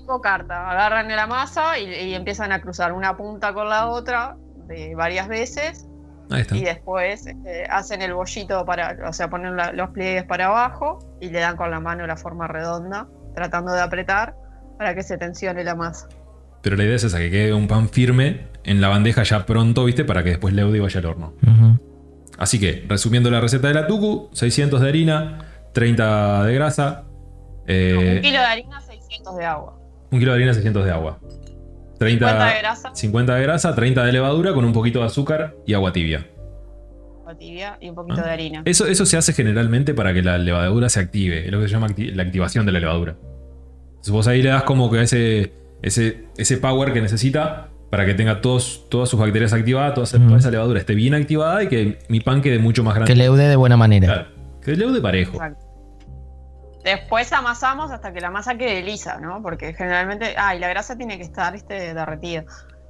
[0.00, 0.70] Tipo carta.
[0.70, 4.36] Agarran la masa y, y empiezan a cruzar una punta con la otra
[4.68, 5.86] de varias veces
[6.30, 6.56] Ahí está.
[6.56, 10.98] y después este, hacen el bollito para, o sea, ponen la- los pliegues para abajo
[11.20, 14.34] y le dan con la mano la forma redonda, tratando de apretar
[14.78, 16.08] para que se tensione la masa.
[16.62, 19.84] Pero la idea es esa, que quede un pan firme en la bandeja ya pronto,
[19.84, 20.04] ¿viste?
[20.04, 21.32] Para que después leude y vaya al horno.
[22.38, 25.38] Así que, resumiendo la receta de la tucu, 600 de harina,
[25.72, 27.04] 30 de grasa,
[27.68, 29.78] eh, Un kilo de harina, 600 de agua.
[30.10, 31.18] Un kilo de harina, 600 de agua.
[31.98, 35.54] 30, 50 de grasa, 50 de grasa, 30 de levadura con un poquito de azúcar
[35.66, 36.26] y agua tibia.
[37.20, 38.26] agua tibia y un poquito Ah.
[38.26, 38.62] de harina.
[38.66, 41.72] Eso, eso se hace generalmente para que la levadura se active, es lo que se
[41.74, 43.16] llama acti- la activación de la levadura.
[43.90, 45.52] Entonces vos ahí le das como que ese,
[45.82, 50.18] ese, ese power que necesita para que tenga todos, todas sus bacterias activadas, toda esa,
[50.18, 50.26] Ujú.
[50.26, 53.12] toda esa levadura esté bien activada y que mi pan quede mucho más grande.
[53.12, 54.06] Que leude de buena manera.
[54.06, 54.28] Claro,
[54.62, 55.32] que leude parejo.
[55.32, 55.65] Exacto.
[56.86, 59.42] Después amasamos hasta que la masa quede lisa, ¿no?
[59.42, 61.92] Porque generalmente, ah, y la grasa tiene que estar, ¿viste?
[61.92, 62.44] derretida.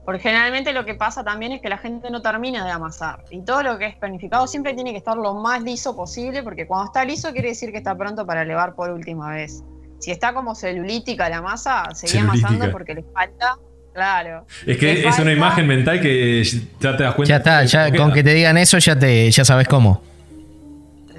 [0.05, 3.25] Porque generalmente lo que pasa también es que la gente no termina de amasar.
[3.31, 6.67] Y todo lo que es planificado siempre tiene que estar lo más liso posible, porque
[6.67, 9.65] cuando está liso quiere decir que está pronto para elevar por última vez.
[9.99, 12.49] Si está como celulítica la masa, seguí Celulítica.
[12.49, 13.57] amasando porque le falta,
[13.95, 14.45] claro.
[14.67, 17.31] Es que es una imagen mental que ya te das cuenta.
[17.31, 20.03] Ya está, ya que con que te digan eso ya te ya sabes cómo.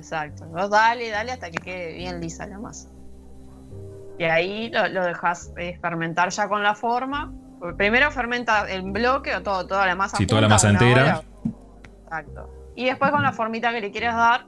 [0.08, 0.46] Exacto.
[0.46, 2.88] Vos dale, dale hasta que quede bien lisa la masa.
[4.18, 7.34] Y ahí lo, lo dejas eh, fermentar ya con la forma.
[7.76, 10.16] Primero fermenta el bloque o todo, toda la masa.
[10.16, 11.02] Sí, toda la masa entera.
[11.02, 11.22] hora.
[12.06, 12.50] Exacto.
[12.76, 14.46] Y después con la formita que le quieras dar,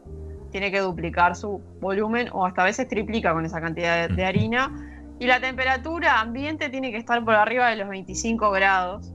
[0.51, 4.25] tiene que duplicar su volumen o hasta a veces triplica con esa cantidad de, de
[4.25, 4.71] harina.
[5.19, 9.11] Y la temperatura ambiente tiene que estar por arriba de los 25 grados.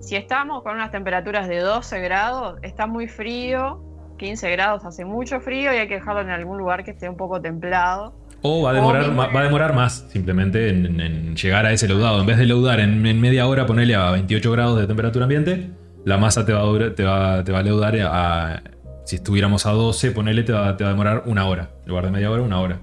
[0.00, 3.87] Si estamos con unas temperaturas de 12 grados, está muy frío,
[4.18, 7.16] 15 grados hace mucho frío y hay que dejarlo en algún lugar que esté un
[7.16, 8.14] poco templado.
[8.42, 11.88] O va a demorar, O va a demorar más simplemente en, en llegar a ese
[11.88, 12.20] leudado.
[12.20, 15.70] En vez de leudar en, en media hora, ponerle a 28 grados de temperatura ambiente,
[16.04, 18.62] la masa te va a, durar- te va, te va a leudar a.
[19.04, 21.70] Si estuviéramos a 12, ponele, te va, te va a demorar una hora.
[21.84, 22.78] En lugar de media hora, una hora.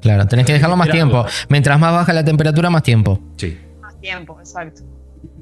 [0.00, 1.24] Claro, tenés que dejarlo más tiempo.
[1.50, 3.20] Mientras más baja la temperatura, más tiempo.
[3.36, 3.58] Sí.
[3.80, 4.82] Más tiempo, exacto.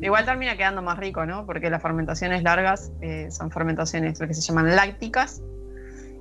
[0.00, 1.44] Igual termina quedando más rico, ¿no?
[1.46, 5.42] Porque las fermentaciones largas eh, son fermentaciones lo que se llaman lácticas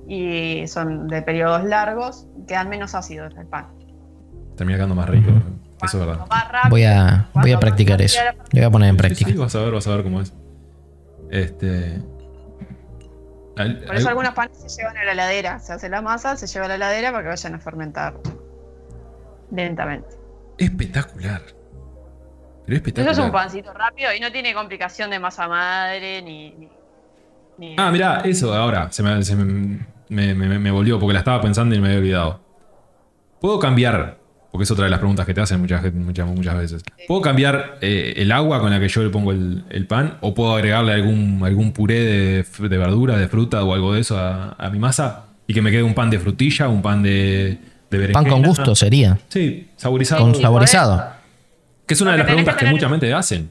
[0.06, 3.66] y son de periodos largos, quedan menos ácidos el pan.
[4.56, 5.30] Termina quedando más rico.
[5.82, 6.26] Eso es verdad.
[6.28, 8.20] Rápido- Voy a, voy a practicar eso.
[8.24, 9.30] Lo voy a poner en Sí, práctica.
[9.30, 10.32] sí, vas a ver, vas a ver cómo es.
[11.30, 12.02] Este.
[13.56, 15.58] al- Por eso al- algunos panes se llevan a la heladera.
[15.60, 18.14] Se hace la masa, se lleva a la heladera para que vayan a fermentar
[19.50, 20.08] lentamente.
[20.58, 21.42] Espectacular.
[22.68, 23.12] Pero Eso espectacular.
[23.12, 26.50] es un pancito rápido y no tiene complicación de masa madre ni.
[26.50, 26.68] ni-
[27.58, 29.78] ni- Ah, mirá, eso ahora se me, se me-
[30.10, 32.40] me- me- me volvió porque la estaba pensando y me había olvidado.
[33.40, 34.18] ¿Puedo cambiar?
[34.50, 36.82] Porque es otra de las preguntas que te hacen muchas, gente- muchas, muchas veces.
[37.06, 40.18] ¿Puedo cambiar eh, el agua con la que yo le pongo el, el pan?
[40.20, 44.18] ¿O puedo agregarle algún, algún puré de, de verdura, de fruta o algo de eso
[44.18, 45.24] a, a mi masa?
[45.46, 47.58] Y que me quede un pan de frutilla, un pan de,
[47.90, 48.20] de berenjena.
[48.22, 49.18] Pan con gusto sería.
[49.28, 50.22] Sí, saborizado.
[50.22, 51.17] Con Sí, saborizado.
[51.88, 53.50] Que es una de las preguntas que mucha gente hacen.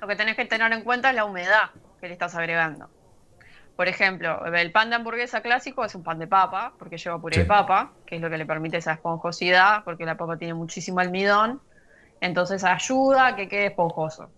[0.00, 2.88] Lo que tenés que tener en cuenta es la humedad que le estás agregando.
[3.74, 7.34] Por ejemplo, el pan de hamburguesa clásico es un pan de papa, porque lleva puré
[7.34, 7.40] Sí.
[7.40, 11.00] de papa, que es lo que le permite esa esponjosidad, porque la papa tiene muchísimo
[11.00, 11.60] almidón,
[12.20, 14.30] entonces ayuda a que quede esponjoso.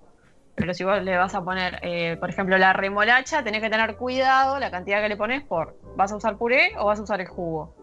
[0.55, 3.97] Pero si vos le vas a poner, eh, por ejemplo, la remolacha, tenés que tener
[3.97, 7.21] cuidado la cantidad que le pones por, ¿vas a usar puré o vas a usar
[7.21, 7.75] el jugo?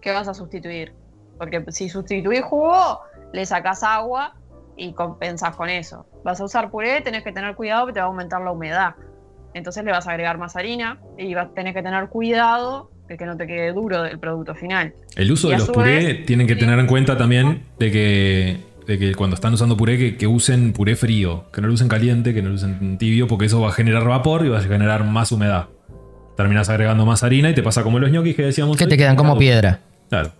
[0.00, 0.94] ¿Qué vas a sustituir?
[1.38, 3.00] Porque si sustituís jugo,
[3.32, 4.34] le sacás agua
[4.76, 6.06] y compensas con eso.
[6.24, 8.94] Vas a usar puré, tenés que tener cuidado porque te va a aumentar la humedad.
[9.54, 13.26] Entonces le vas a agregar más harina y vas, tenés que tener cuidado de que
[13.26, 14.94] no te quede duro el producto final.
[15.16, 18.56] El uso Y de los puré vez, tienen que tener en cuenta también de que,
[18.86, 21.88] de que cuando están usando puré, que, que usen puré frío, que no lo usen
[21.88, 24.62] caliente, que no lo usen tibio, porque eso va a generar vapor y va a
[24.62, 25.66] generar más humedad.
[26.36, 28.76] Terminas agregando más harina y te pasa como los ñoquis que decíamos.
[28.76, 29.80] Que te quedan como piedra.
[30.08, 30.30] Claro.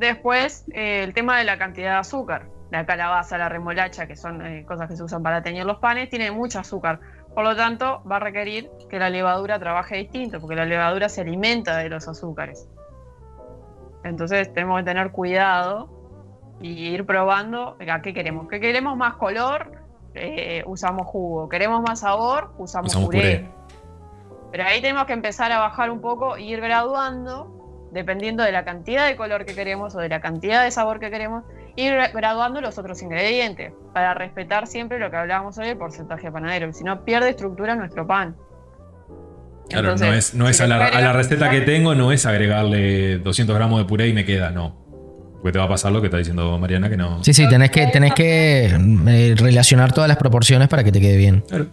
[0.00, 2.46] Después, eh, el tema de la cantidad de azúcar.
[2.70, 6.08] La calabaza, la remolacha, que son eh, cosas que se usan para teñir los panes,
[6.08, 7.00] tiene mucho azúcar.
[7.34, 11.20] Por lo tanto, va a requerir que la levadura trabaje distinto, porque la levadura se
[11.20, 12.66] alimenta de los azúcares.
[14.02, 15.90] Entonces, tenemos que tener cuidado
[16.62, 18.48] y ir probando a qué queremos.
[18.48, 19.72] ¿Qué queremos más color?
[20.14, 21.46] Eh, usamos jugo.
[21.50, 22.54] ¿Queremos más sabor?
[22.56, 23.20] Usamos, Usamos puré.
[23.20, 23.50] puré.
[24.50, 27.59] Pero ahí tenemos que empezar a bajar un poco e ir graduando,
[27.92, 31.10] dependiendo de la cantidad de color que queremos o de la cantidad de sabor que
[31.10, 31.44] queremos,
[31.76, 36.26] ir gra- graduando los otros ingredientes, para respetar siempre lo que hablábamos hoy, el porcentaje
[36.26, 38.36] de panadero, si no pierde estructura nuestro pan.
[39.68, 42.10] Claro, no Entonces, es, no es si a, la, a la receta que tengo, no
[42.12, 44.76] es agregarle 200 gramos de puré y me queda, no.
[45.40, 47.22] Porque te va a pasar lo que está diciendo Mariana, que no.
[47.24, 51.16] Sí, sí, tenés que, tenés que eh, relacionar todas las proporciones para que te quede
[51.16, 51.42] bien.
[51.48, 51.66] Claro.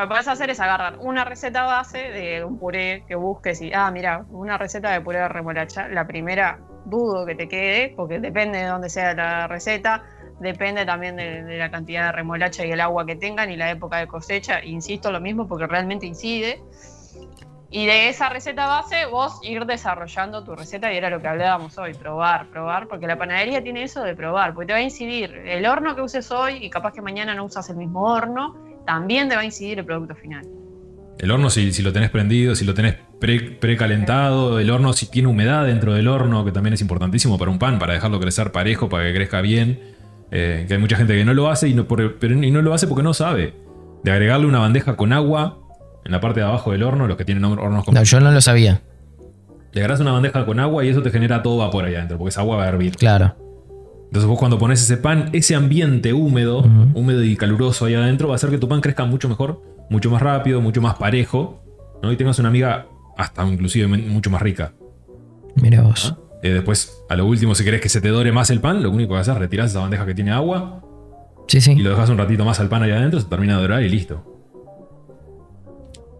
[0.00, 3.70] Lo que podés hacer es agarrar una receta base de un puré que busques y,
[3.74, 5.88] ah, mira, una receta de puré de remolacha.
[5.88, 10.02] La primera dudo que te quede, porque depende de dónde sea la receta,
[10.38, 13.70] depende también de, de la cantidad de remolacha y el agua que tengan y la
[13.70, 14.64] época de cosecha.
[14.64, 16.62] Insisto lo mismo porque realmente incide.
[17.68, 21.76] Y de esa receta base, vos ir desarrollando tu receta, y era lo que hablábamos
[21.76, 25.30] hoy, probar, probar, porque la panadería tiene eso de probar, porque te va a incidir
[25.44, 29.28] el horno que uses hoy y capaz que mañana no usas el mismo horno, también
[29.28, 30.44] te va a incidir el producto final.
[31.18, 35.06] El horno, si, si lo tenés prendido, si lo tenés pre- precalentado, el horno, si
[35.06, 38.50] tiene humedad dentro del horno, que también es importantísimo para un pan, para dejarlo crecer
[38.50, 39.78] parejo, para que crezca bien.
[40.32, 42.62] Eh, que hay mucha gente que no lo hace y no, por- pero, y no
[42.62, 43.54] lo hace porque no sabe.
[44.02, 45.58] De agregarle una bandeja con agua
[46.04, 48.30] en la parte de abajo del horno, los que tienen hornos con No, yo no
[48.32, 48.80] lo sabía.
[49.72, 52.30] Le agarras una bandeja con agua y eso te genera todo vapor ahí adentro, porque
[52.30, 52.96] esa agua va a hervir.
[52.96, 53.36] Claro.
[54.10, 58.34] Entonces vos cuando pones ese pan, ese ambiente húmedo, húmedo y caluroso ahí adentro, va
[58.34, 61.62] a hacer que tu pan crezca mucho mejor, mucho más rápido, mucho más parejo,
[62.02, 62.10] ¿no?
[62.10, 62.86] Y tengas una amiga
[63.16, 64.72] hasta inclusive mucho más rica.
[65.54, 66.16] Mira vos.
[66.16, 66.30] ¿no?
[66.42, 68.90] Eh, después, a lo último, si querés que se te dore más el pan, lo
[68.90, 70.82] único que haces es retirar esa bandeja que tiene agua
[71.46, 71.72] Sí, sí.
[71.72, 73.88] y lo dejas un ratito más al pan ahí adentro, se termina de dorar y
[73.88, 74.26] listo.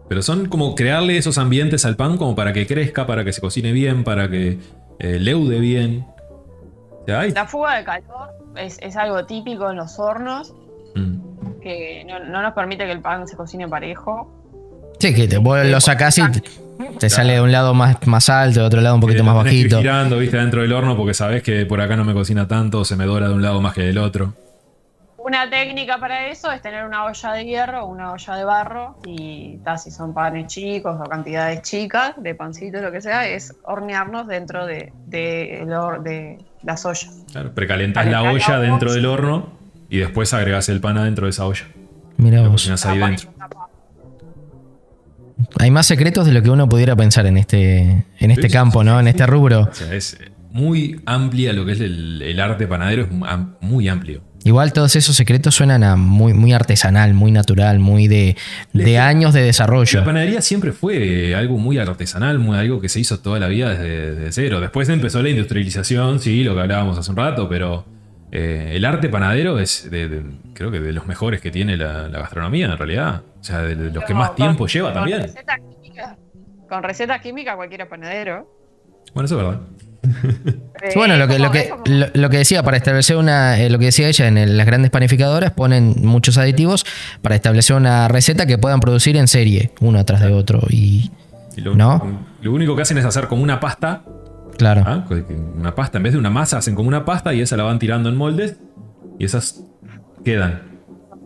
[0.07, 3.41] Pero son como crearle esos ambientes al pan como para que crezca, para que se
[3.41, 4.59] cocine bien, para que
[4.99, 6.05] eh, leude bien.
[7.33, 10.53] La fuga de calor es, es algo típico en los hornos
[10.93, 11.61] Mm.
[11.61, 14.29] que no, no nos permite que el pan se cocine parejo.
[14.99, 16.43] Sí, que te, vos lo sacás y te,
[16.99, 19.43] te sale de un lado más, más alto, de otro lado un poquito Eh, más
[19.45, 19.77] que ir bajito.
[19.79, 22.95] girando, viste, dentro del horno porque sabés que por acá no me cocina tanto, se
[22.97, 24.33] me dora de un lado más que del otro.
[25.23, 28.97] Una técnica para eso es tener una olla de hierro o una olla de barro
[29.05, 33.53] y ta, si son panes chicos o cantidades chicas de pancito, lo que sea, es
[33.63, 37.23] hornearnos dentro de, de, el hor- de las ollas.
[37.31, 39.49] Claro, precalentás la olla dentro del horno
[39.89, 41.65] y después agregás el pan adentro de esa olla.
[42.17, 42.85] Mira Lo vos.
[42.85, 43.29] ahí dentro.
[45.59, 48.79] Hay más secretos de lo que uno pudiera pensar en este, en este Sí, campo,
[48.81, 48.95] sí, ¿no?
[48.95, 49.61] sí, En este rubro.
[49.69, 50.17] O sea, es
[50.51, 53.09] muy amplia lo que es el, el arte panadero, es
[53.61, 54.21] muy amplio.
[54.43, 58.35] Igual todos esos secretos suenan a muy, muy artesanal, muy natural, muy de,
[58.73, 59.99] de años de desarrollo.
[59.99, 63.69] La panadería siempre fue algo muy artesanal, muy algo que se hizo toda la vida
[63.69, 64.59] desde, desde cero.
[64.59, 67.85] Después empezó la industrialización, sí, lo que hablábamos hace un rato, pero
[68.31, 70.23] eh, el arte panadero es de, de-
[70.53, 73.21] creo que de los mejores que tiene la, la gastronomía en realidad.
[73.39, 75.21] O sea, de, de los que más Con- tiempo lleva con también.
[76.67, 78.49] Con recetas químicas cualquiera panadero.
[79.13, 79.61] Bueno, eso es verdad.
[80.03, 83.77] Sí, Bueno, lo que, lo, que, lo, lo que decía, para establecer una, eh, lo
[83.77, 86.85] que decía ella, en el- las grandes panificadoras ponen muchos aditivos
[87.21, 90.61] para establecer una receta que puedan producir en serie, uno atrás de otro.
[90.69, 91.11] Y
[91.55, 92.25] Y lo, ¿No?
[92.41, 94.03] lo único que hacen es hacer como una pasta
[94.57, 95.05] claro, ¿ah?
[95.07, 95.23] Que
[95.55, 97.77] Una pasta, en vez de una masa, hacen como una pasta y esa la van
[97.77, 98.57] tirando en moldes
[99.19, 99.63] y esas
[100.25, 100.61] quedan.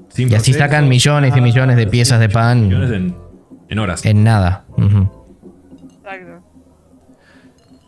[0.09, 2.67] Sin Y así sacan millones y millones de piezas de pan.
[2.67, 3.15] Millones en,
[3.69, 4.05] en horas.
[4.05, 4.65] en nada.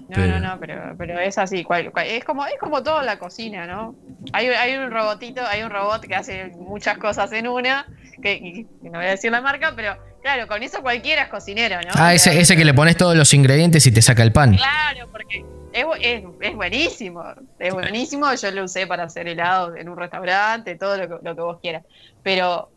[0.10, 1.64] No, Pero- no, no, pero, pero es así.
[1.66, 3.93] cual- cual- es, como, es como todo en la cocina, ¿no?
[4.32, 7.86] Hay, hay un robotito, hay un robot que hace muchas cosas en una,
[8.22, 8.39] que,
[8.82, 11.89] que no voy a decir la marca, pero Claro, con eso cualquiera es cocinero, ¿no?
[11.93, 14.58] Ah, ese, ese que le pones todos los ingredientes y te saca el pan.
[14.58, 17.24] Claro, porque es, es- es buenísimo.
[17.60, 18.34] Es buenísimo.
[18.34, 21.60] Yo lo usé para hacer helado en un restaurante, todo lo que, lo que vos
[21.62, 21.86] quieras.
[22.24, 22.70] Pero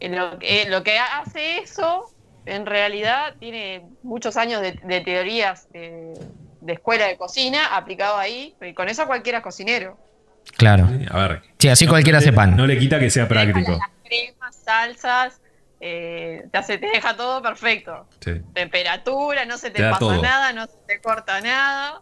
[0.00, 2.04] eh, lo, que- lo que hace eso,
[2.46, 6.14] en realidad, tiene muchos años de, de teorías de,
[6.68, 8.54] de escuela de cocina aplicado ahí.
[8.60, 9.98] Y con eso cualquiera es cocinero.
[10.56, 10.88] Claro.
[11.10, 11.42] A ver.
[11.58, 12.56] Sí, así no- cualquiera no hace pan.
[12.56, 13.72] No le quita que sea práctico.
[13.72, 15.40] Las cremas, salsas,
[15.80, 18.06] eh, te, hace, te deja todo perfecto.
[18.20, 18.32] Sí.
[18.54, 20.22] temperatura, no se te, pasa todo.
[20.22, 22.00] nada, no se te corta nada.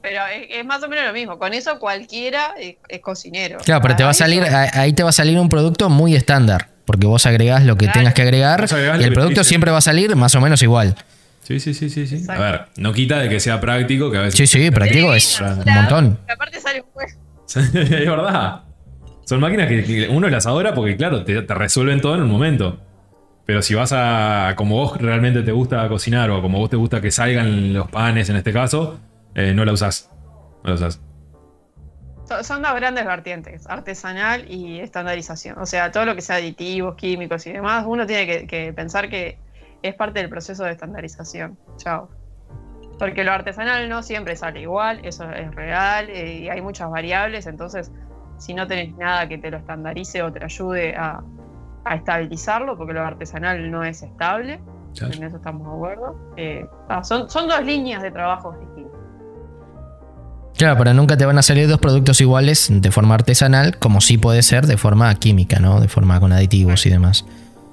[0.00, 1.38] Pero es, es más o menos lo mismo.
[1.38, 3.58] Con eso cualquiera es, es cocinero.
[3.64, 6.14] Claro, pero te va a Ahí salir, ahí te va a salir un producto muy
[6.14, 6.68] estándar.
[6.84, 8.00] Porque vos agregás lo que Claro.
[8.00, 8.64] tengas que agregar
[8.98, 10.96] y el producto siempre va a salir más o menos igual.
[11.42, 12.24] Sí, sí, sí, sí, sí.
[12.28, 14.38] A ver, no quita de que sea práctico, que a veces.
[14.38, 16.18] Sí, sí, práctico es Sí, un montón.
[16.32, 17.10] Aparte sale un juego.
[17.54, 18.62] es verdad.
[19.24, 22.30] Son máquinas que, que uno las adora porque, claro, te, te resuelven todo en un
[22.30, 22.80] momento.
[23.44, 24.54] Pero si vas a.
[24.56, 28.28] como vos realmente te gusta cocinar o como vos te gusta que salgan los panes
[28.28, 29.00] en este caso,
[29.34, 30.10] eh, no la usás.
[30.62, 31.00] No la usás.
[32.28, 35.58] Son, son dos grandes vertientes, artesanal y estandarización.
[35.58, 39.10] O sea, todo lo que sea aditivos, químicos y demás, uno tiene que, que pensar
[39.10, 39.38] que
[39.82, 41.58] es parte del proceso de estandarización.
[41.76, 42.08] Chao.
[42.98, 47.46] Porque lo artesanal no siempre sale igual, eso es real, eh, y hay muchas variables,
[47.46, 47.90] entonces
[48.38, 51.22] si no tenés nada que te lo estandarice o te ayude a,
[51.84, 54.60] a estabilizarlo, porque lo artesanal no es estable,
[55.00, 56.34] en eso estamos de acuerdo.
[56.36, 59.00] eh, ah, son, son dos líneas de trabajo distintas.
[60.56, 64.18] Claro, pero nunca te van a salir dos productos iguales de forma artesanal, como sí
[64.18, 65.80] puede ser de forma química, ¿no?
[65.80, 67.24] De forma con aditivos y demás.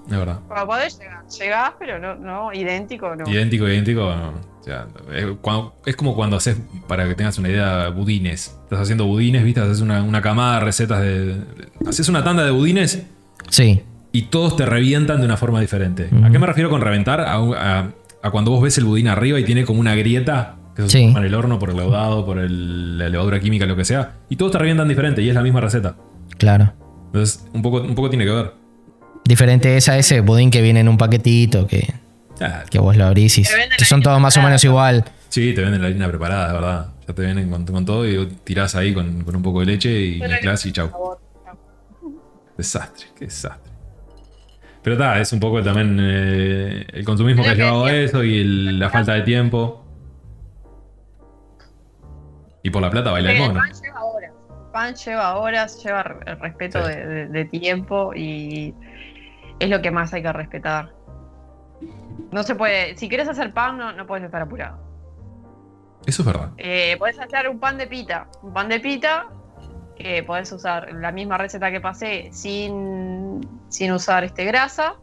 [0.10, 0.39] Es verdad.
[0.47, 3.30] Para poder llegar, llegás, pero no, no idéntico, no.
[3.30, 4.01] Idéntico, idéntico.
[4.16, 4.30] no.
[4.60, 6.57] O sea, es, cuando- es como cuando haces,
[6.88, 8.57] para que tengas una idea, budines.
[8.64, 9.62] Estás haciendo budines, ¿viste?
[9.62, 11.38] Haces una, una camada de recetas de.
[11.88, 13.03] Haces una tanda de budines
[13.49, 13.82] Sí,
[14.12, 16.10] y todos te revientan de una forma diferente.
[16.24, 17.22] ¿A qué me refiero con reventar?
[17.22, 17.88] A, a-
[18.22, 20.89] a cuando vos ves el budín arriba y tiene como una grieta, que Sí.
[20.99, 23.86] se toma en el horno por el leudado, por el- la levadura química, lo que
[23.86, 25.95] sea, y todos te revientan diferente y es la misma receta.
[26.38, 26.74] claro.
[27.07, 28.53] Entonces, un poco, un poco tiene que ver.
[29.30, 31.93] Diferente es a ese budín que viene en un paquetito, que,
[32.41, 33.43] Ah, que vos lo abrís y
[33.77, 35.05] que son todos más o menos igual.
[35.30, 36.88] sí, te venden la harina preparada, de verdad.
[37.07, 40.01] Ya te vienen con, con todo y tirás ahí con, con un poco de leche
[40.01, 40.89] y mezclas y chau.
[42.57, 43.71] Desastre, qué desastre.
[44.82, 48.39] Pero está, es un poco también eh, el consumismo que ha llevado a eso y
[48.39, 49.86] el- la falta de tiempo.
[52.63, 53.59] Y por la plata baila el El mono.
[53.59, 54.32] pan lleva horas.
[54.49, 56.89] El pan lleva horas, lleva re- el respeto Sí.
[56.93, 58.73] de, de- de tiempo y
[59.60, 60.93] es lo que más hay que respetar.
[62.32, 64.78] No se puede, si quieres hacer pan, no, no puedes estar apurado.
[66.05, 66.51] Eso es verdad.
[66.57, 68.28] Eh, podés hacer un pan de pita.
[68.41, 69.28] Un pan de pita,
[69.95, 74.95] que podés usar la misma receta que pasé sin, sin usar este grasa.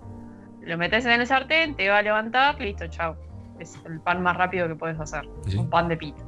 [0.63, 3.17] Lo metes en el sartén, te va a levantar, listo, chao.
[3.61, 5.29] Es el pan más rápido que puedes hacer.
[5.47, 5.57] Sí.
[5.57, 6.23] Un pan de pita.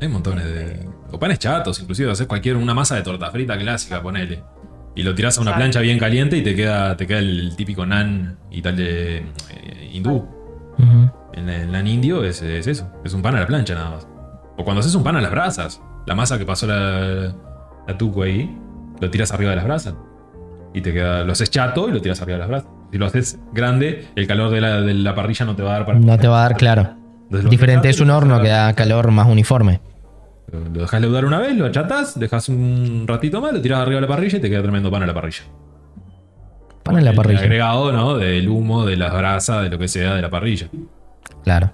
[0.00, 0.88] Hay montones de.
[1.10, 2.10] O panes chatos, inclusive.
[2.10, 2.56] Hacer cualquier.
[2.56, 4.42] Una masa de torta frita clásica, ponele.
[4.94, 7.86] Y lo tirás a una plancha bien caliente y te queda, te queda el típico
[7.86, 10.28] nan y tal de eh, hindú.
[10.78, 11.10] Ujú.
[11.32, 12.90] El, el nan indio es, es eso.
[13.04, 14.06] Es un pan a la plancha nada más.
[14.58, 15.80] O cuando haces un pan a las brasas.
[16.06, 17.34] La masa que pasó la,
[17.86, 18.54] la tuco ahí,
[19.00, 19.94] lo tiras arriba de las brasas.
[20.74, 21.24] Y te queda.
[21.24, 22.68] Lo haces chato y lo tiras arriba de las brasas.
[22.90, 25.72] Si lo haces grande, el calor de la, de la parrilla no te va a
[25.78, 25.98] dar para.
[25.98, 26.96] No te va a dar claro.
[27.30, 29.80] Diferente es un horno que da calor más uniforme.
[30.52, 34.02] Lo dejas leudar una vez, lo achatás, dejas un ratito más, lo tirás arriba de
[34.02, 35.42] la parrilla y te queda tremendo pan a la parrilla.
[36.82, 37.40] Pan en la El parrilla.
[37.40, 38.16] agregado, ¿no?
[38.18, 40.68] Del humo, de las brasas, de lo que sea de la parrilla.
[41.44, 41.72] Claro.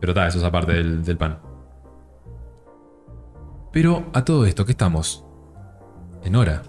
[0.00, 1.38] Pero está, eso es aparte del, del pan.
[3.72, 5.24] Pero a todo esto, ¿qué estamos?
[6.24, 6.62] En hora.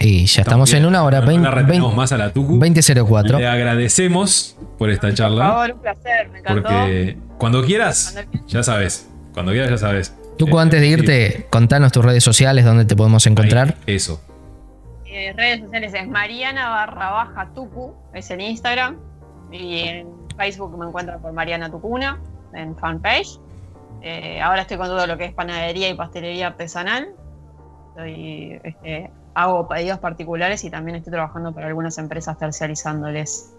[0.00, 2.58] Y ya estamos en una hora, No 20, la retenemos más a la Tucu.
[2.58, 3.38] 20.04.
[3.38, 5.48] Le agradecemos por esta Por charla.
[5.48, 6.62] favor, un placer, me encantó.
[6.62, 8.18] Porque Cuando quieras.
[8.48, 9.08] ya sabes.
[9.34, 10.14] Cuando quieras, ya sabes.
[10.38, 13.76] Tuco, Eh, antes de irte, contanos tus redes sociales, donde te podemos encontrar.
[13.86, 14.20] Ahí, eso.
[15.06, 18.96] Eh, redes sociales es Mariana barra baja Tucu, es en Instagram.
[19.50, 22.18] Y en Facebook me encuentran por Mariana Tucuna,
[22.52, 23.38] en fanpage.
[24.02, 27.08] Eh, ahora estoy con todo lo que es panadería y pastelería artesanal.
[27.90, 33.54] Estoy, este, hago pedidos particulares y también estoy trabajando para algunas empresas terciarizándoles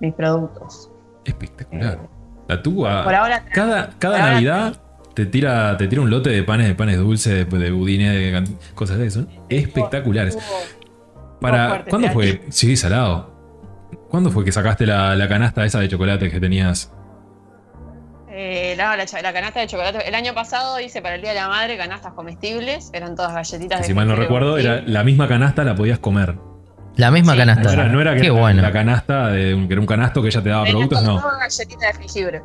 [0.00, 0.90] mis productos.
[1.24, 1.94] Espectacular.
[2.02, 2.08] Eh,
[2.48, 4.76] La Tucu, a- por ahora Cada, cada Navidad
[5.16, 8.56] te tira, te tira un lote de panes, de panes dulces, de, de budines, de
[8.74, 9.26] cosas de eso.
[9.48, 10.36] Espectaculares.
[11.40, 12.40] Para, ¿Cuándo este fue?
[12.50, 13.34] Sí, salado.
[14.10, 16.92] ¿Cuándo fue que sacaste la, la canasta esa de chocolate que tenías?
[18.28, 20.06] Eh, no, la, canasta de chocolate.
[20.06, 22.90] El año pasado hice para el Día de la Madre canastas comestibles.
[22.92, 25.98] Eran todas galletitas Que de si mal no recuerdo, era la misma canasta la podías
[25.98, 26.36] comer.
[26.96, 27.38] La misma Sí.
[27.38, 27.62] canasta.
[27.62, 28.60] No era, no era que Qué era bueno.
[28.62, 31.16] la canasta, de un, que era un canasto que ella te daba Tenía productos, no.
[31.16, 32.42] una galletita de jengibre.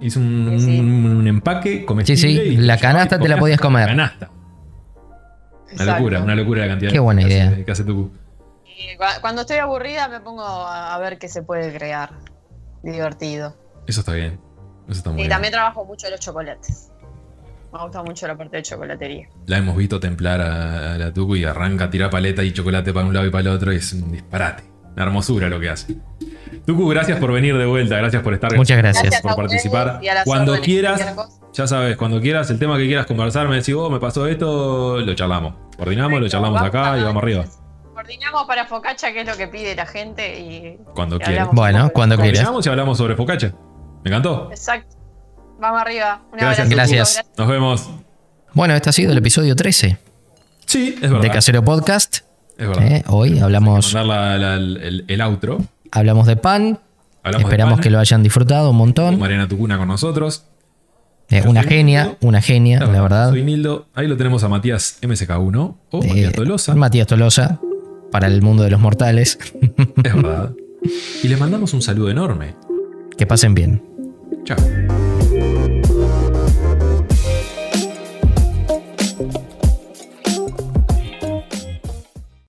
[0.00, 0.80] Hizo un, Sí, sí.
[0.80, 2.20] un- un empaque comestible.
[2.20, 3.86] Sí, sí, y la canasta y te la podías comer.
[3.88, 4.30] Canasta.
[4.30, 5.92] Una Exacto.
[5.94, 7.48] locura, una locura la cantidad Qué buena que idea.
[7.48, 8.10] hace- que hace Tucu.
[9.20, 12.10] Cuando estoy aburrida me pongo a ver qué se puede crear.
[12.82, 13.56] Divertido.
[13.86, 14.40] Eso está bien.
[14.88, 15.30] Eso está muy Y bien.
[15.30, 16.90] también trabajo mucho los chocolates.
[17.72, 19.28] Me gusta mucho la parte de chocolatería.
[19.46, 22.92] La hemos visto templar a, a la Tucu y arranca a tirar paleta y chocolate
[22.94, 24.62] para un lado y para el otro y es un disparate.
[24.94, 25.96] Una hermosura lo que hace.
[26.66, 28.54] Tucu, gracias por venir de vuelta, gracias por estar.
[28.56, 29.20] Muchas gracias.
[29.20, 30.00] por a ustedes participar.
[30.24, 31.00] Cuando quieras,
[31.52, 34.98] ya sabes, cuando quieras, el tema que quieras conversar, me decís, oh, me pasó esto,
[34.98, 35.54] lo charlamos.
[35.76, 37.44] Coordinamos, lo charlamos Vamos acá y vamos arriba.
[37.94, 40.40] Coordinamos para Focacha, que es lo que pide la gente.
[40.40, 41.48] Y, Cuando y quieras.
[41.52, 42.32] Bueno, cuando quieras.
[42.40, 43.52] Coordinamos y hablamos sobre Focacha.
[44.04, 44.48] Me encantó.
[44.50, 44.96] Exacto.
[45.60, 46.22] Vamos arriba.
[46.32, 47.16] Un Gracias, abrazo, Gracias.
[47.16, 47.38] chicos.
[47.38, 47.90] Nos vemos.
[48.54, 49.98] Bueno, este ha sido el episodio 13
[50.66, 51.20] Sí, es verdad.
[51.20, 52.27] de Casero Podcast.
[52.58, 52.86] Es verdad.
[52.86, 53.04] ¿eh?
[53.06, 55.58] Hoy hablamos, Mandar la- la- el, el outro.
[55.92, 56.78] hablamos de pan.
[57.22, 57.82] Hablamos de Esperamos pan.
[57.82, 59.18] que lo hayan disfrutado un montón.
[59.18, 60.44] Mariana Tucuna con nosotros.
[61.30, 62.18] Eh, una genia, Nildo.
[62.22, 63.30] una genia, la verdad.
[63.30, 63.86] Soy Nildo.
[63.94, 66.74] Ahí lo tenemos a Matías MSK1 o Eh, Matías Tolosa.
[66.74, 67.60] Matías Tolosa,
[68.10, 69.38] para el mundo de los mortales.
[70.04, 70.52] es verdad.
[71.22, 72.54] Y les mandamos un saludo enorme.
[73.16, 73.82] que pasen bien.
[74.44, 74.56] Chao.